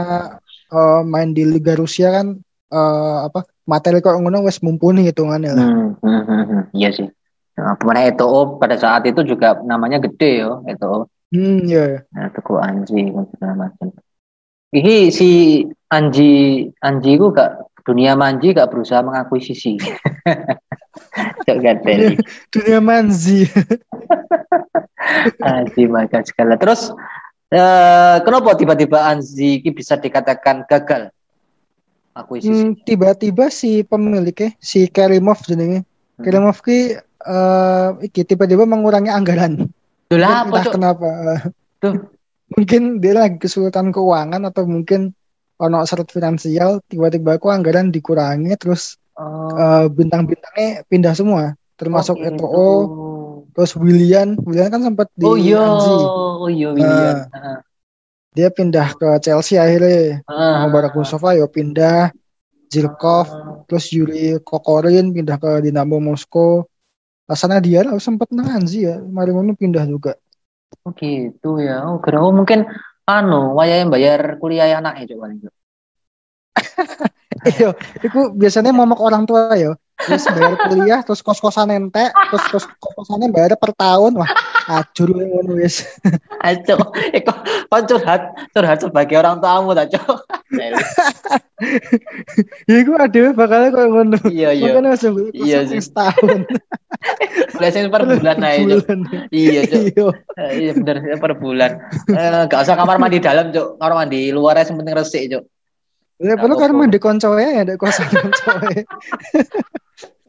ya. 0.69 0.77
uh, 0.77 1.01
main 1.05 1.33
di 1.33 1.45
Liga 1.45 1.77
Rusia 1.77 2.09
kan 2.21 2.37
uh, 2.73 3.29
apa 3.29 3.45
materi 3.69 4.01
kok 4.01 4.17
ngono 4.17 4.45
wes 4.45 4.61
mumpuni 4.65 5.05
hitungannya 5.09 5.53
lah. 5.53 5.69
Hmm, 5.69 5.91
hmm, 6.01 6.23
hmm, 6.25 6.45
hmm. 6.49 6.63
Iya 6.73 6.91
sih. 6.93 7.09
Nah, 7.53 7.77
pemain 7.77 8.09
Eto'o 8.09 8.57
pada 8.57 8.81
saat 8.81 9.05
itu 9.05 9.21
juga 9.29 9.61
namanya 9.61 10.01
gede 10.01 10.41
yo 10.41 10.65
Eto'o. 10.65 11.09
Hmm, 11.33 11.69
iya. 11.69 12.01
Yeah. 12.01 12.17
Nah, 12.17 12.29
Teguh 12.33 12.61
Anji 12.61 13.13
segala 13.37 13.69
macam. 13.69 13.93
Ini 14.73 15.13
si 15.13 15.61
Anji 15.93 16.65
Anji 16.81 17.21
ku 17.21 17.29
gak 17.29 17.69
dunia 17.85 18.17
manji 18.17 18.57
gak 18.57 18.73
berusaha 18.73 19.05
mengakuisisi. 19.05 19.77
Cok 21.47 21.59
gatel. 21.61 22.17
dunia 22.49 22.81
manji. 22.81 23.45
Anji 25.47 25.83
maka 25.89 26.23
segala. 26.25 26.55
Terus 26.61 26.93
uh, 27.53 28.17
kenapa 28.23 28.55
tiba-tiba 28.57 29.09
Anji 29.09 29.61
bisa 29.73 29.99
dikatakan 29.99 30.69
gagal? 30.69 31.13
akuisisi. 32.13 32.53
Hmm, 32.53 32.73
tiba-tiba 32.85 33.49
si 33.49 33.83
pemiliknya 33.85 34.53
si 34.61 34.87
Karimov 34.89 35.41
jenenge. 35.49 35.85
Hmm. 35.85 36.23
Karimov 36.25 36.61
ki 36.61 37.01
uh, 37.25 37.97
iki 38.05 38.23
tiba-tiba 38.29 38.69
mengurangi 38.69 39.09
anggaran. 39.09 39.69
Itulah 40.13 40.45
apa 40.45 40.61
kenapa? 40.69 41.09
Tuh. 41.83 42.13
mungkin 42.53 43.01
dia 43.01 43.17
lagi 43.17 43.41
kesulitan 43.41 43.97
keuangan 43.97 44.45
atau 44.45 44.69
mungkin 44.69 45.17
ono 45.57 45.89
seret 45.89 46.13
finansial 46.13 46.85
tiba-tiba 46.85 47.41
aku 47.41 47.49
anggaran 47.49 47.89
dikurangi 47.89 48.53
terus 48.61 49.01
oh. 49.17 49.49
uh, 49.57 49.89
bintang-bintangnya 49.89 50.85
pindah 50.85 51.17
semua 51.17 51.57
termasuk 51.81 52.21
oh, 52.21 52.29
terus 53.53 53.73
William 53.77 54.37
William 54.43 54.69
kan 54.73 54.83
sempat 54.83 55.09
di 55.17 55.25
Oh 55.25 55.37
iya. 55.37 55.61
Oh 55.63 56.49
iya 56.49 56.69
William. 56.73 57.17
Uh, 57.29 57.59
dia 58.33 58.49
pindah 58.49 58.97
ke 58.97 59.09
Chelsea 59.21 59.61
akhirnya. 59.61 60.25
Uh, 60.25 60.67
Mubarak 60.67 60.97
Mustafa 60.97 61.37
yo 61.37 61.47
pindah. 61.49 62.13
Zilkov 62.73 63.29
uh, 63.29 63.69
terus 63.69 63.93
Yuri 63.93 64.41
Kokorin 64.41 65.13
pindah 65.13 65.37
ke 65.37 65.61
Dinamo 65.61 66.01
Moskow. 66.01 66.65
Asana 67.29 67.61
dia 67.61 67.85
lah 67.85 67.97
sempat 68.01 68.33
sih 68.65 68.89
ya. 68.89 69.01
Mari 69.01 69.37
ngono 69.37 69.53
pindah 69.53 69.85
juga. 69.85 70.17
Oh 70.85 70.93
gitu 70.97 71.61
ya. 71.61 71.85
Oh 71.85 72.01
kira 72.01 72.25
oh, 72.25 72.33
mungkin 72.33 72.65
anu 73.05 73.53
yang 73.63 73.93
bayar 73.93 74.41
kuliah 74.41 74.81
anaknya 74.81 75.13
coba 75.15 75.25
nih 75.33 75.49
Iya, 77.43 77.75
itu 77.99 78.21
biasanya 78.39 78.71
momok 78.71 79.03
orang 79.03 79.27
tua 79.27 79.51
ya 79.59 79.75
terus 80.01 80.25
bayar 80.33 80.57
kuliah 80.67 81.01
terus 81.05 81.21
kos 81.23 81.39
kosan 81.39 81.71
ente 81.71 82.11
terus 82.11 82.45
kos 82.51 82.65
kosannya 82.81 83.31
bayar 83.31 83.55
per 83.61 83.71
tahun. 83.77 84.19
Wah 84.19 84.33
acur 84.69 85.11
ngono 85.11 85.59
wis. 85.59 85.83
Aco 86.47 86.93
eh 87.15 87.23
kok 87.23 87.39
curhat 87.89 88.23
curhat 88.55 88.79
sebagai 88.83 89.17
orang 89.19 89.43
tuamu 89.43 89.75
tak 89.75 89.95
cok 89.95 90.19
ya 92.69 92.79
gue 92.83 92.97
ada 92.99 93.23
bakalnya 93.33 93.69
kok 93.71 93.87
ngono. 93.89 94.19
Iya 94.27 94.51
iya. 94.53 94.75
Makanya 94.75 94.89
langsung 94.95 95.15
iya 95.33 95.59
sih. 95.67 95.79
setahun. 95.79 96.47
Biasanya 97.63 97.89
per 97.89 98.03
bulan 98.07 98.39
aja 98.43 98.77
iya 99.31 99.61
cok 99.67 99.83
iya, 99.89 100.07
iya 100.53 100.73
bener 100.75 100.97
per 101.19 101.33
bulan. 101.39 101.71
Eh, 102.11 102.43
gak 102.51 102.63
usah 102.67 102.77
kamar 102.79 102.99
mandi 102.99 103.23
dalam 103.23 103.55
cok 103.55 103.79
kamar 103.79 103.95
mandi 104.05 104.35
luar 104.35 104.59
aja 104.59 104.75
penting 104.75 104.95
resik 104.95 105.31
cok 105.31 105.43
Ya, 106.21 106.37
perlu 106.37 106.55
kan 106.61 106.71
mandi 106.77 106.99
konco 107.01 107.35
ya, 107.39 107.65
ada 107.65 107.75
kosan 107.81 108.09
konco 108.13 108.51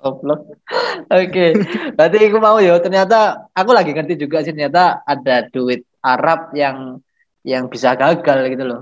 Goblok. 0.04 0.60
Oke, 1.08 1.56
berarti 1.96 2.18
aku 2.28 2.40
mau 2.44 2.60
ya. 2.60 2.76
Ternyata 2.84 3.48
aku 3.56 3.72
lagi 3.72 3.96
ngerti 3.96 4.20
juga 4.20 4.44
sih 4.44 4.52
ternyata 4.52 5.00
ada 5.08 5.48
duit 5.48 5.88
Arab 6.04 6.52
yang 6.52 7.00
yang 7.48 7.72
bisa 7.72 7.96
gagal 7.96 8.52
gitu 8.52 8.64
loh. 8.68 8.82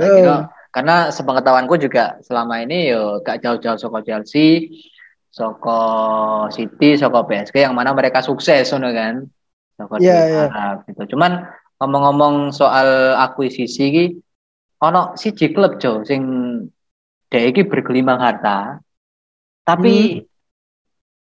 Uh. 0.00 0.08
gitu. 0.08 0.32
Karena 0.72 1.12
sepengetahuanku 1.12 1.76
juga 1.76 2.16
selama 2.24 2.64
ini 2.64 2.88
yo 2.88 3.20
gak 3.20 3.44
jauh-jauh 3.44 3.76
Soko 3.76 4.00
Chelsea, 4.00 4.72
Soko 5.28 5.80
City, 6.48 6.96
Soko 6.96 7.28
PSG 7.28 7.68
yang 7.68 7.76
mana 7.76 7.92
mereka 7.92 8.24
sukses 8.24 8.72
sono 8.72 8.88
kan. 8.88 9.28
Soko 9.76 10.00
yeah, 10.00 10.48
yeah. 10.48 10.48
Arab 10.48 10.88
gitu. 10.88 11.12
Cuman 11.12 11.44
ngomong-ngomong 11.76 12.56
soal 12.56 13.20
akuisisi 13.20 14.16
ono 14.82 15.14
si 15.14 15.30
klub 15.34 15.78
Jo 15.78 16.02
sing 16.02 16.22
dhek 17.30 17.44
iki 17.54 17.62
bergelimang 17.70 18.18
harta 18.18 18.82
tapi 19.62 20.18
hmm. 20.18 20.26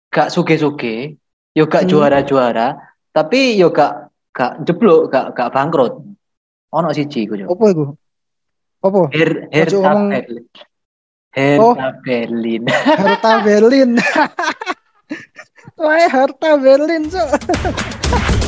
gak 0.08 0.32
suge-suge, 0.32 1.20
yo 1.52 1.64
gak 1.68 1.84
hmm. 1.84 1.90
juara-juara, 1.92 2.80
tapi 3.12 3.60
yo 3.60 3.68
gak 3.68 4.08
gak 4.32 4.64
jeblok, 4.64 5.12
gak 5.12 5.36
gak 5.36 5.52
bangkrut. 5.52 6.00
Ono 6.72 6.88
siji 6.96 7.28
iku 7.28 7.36
yo. 7.36 7.46
Apa 7.52 7.64
iku? 7.68 7.84
Apa? 8.82 9.00
Her 9.12 9.30
Hertha 9.52 9.76
ngomong... 9.84 10.08
Berlin. 10.08 10.44
Hertha 11.32 11.60
oh. 11.60 12.00
Berlin. 12.00 12.62
Hertha 12.72 13.32
Berlin. 13.46 13.90
Wah, 15.82 16.08
Hertha 16.08 16.50
Berlin, 16.56 17.02
so. 17.12 17.20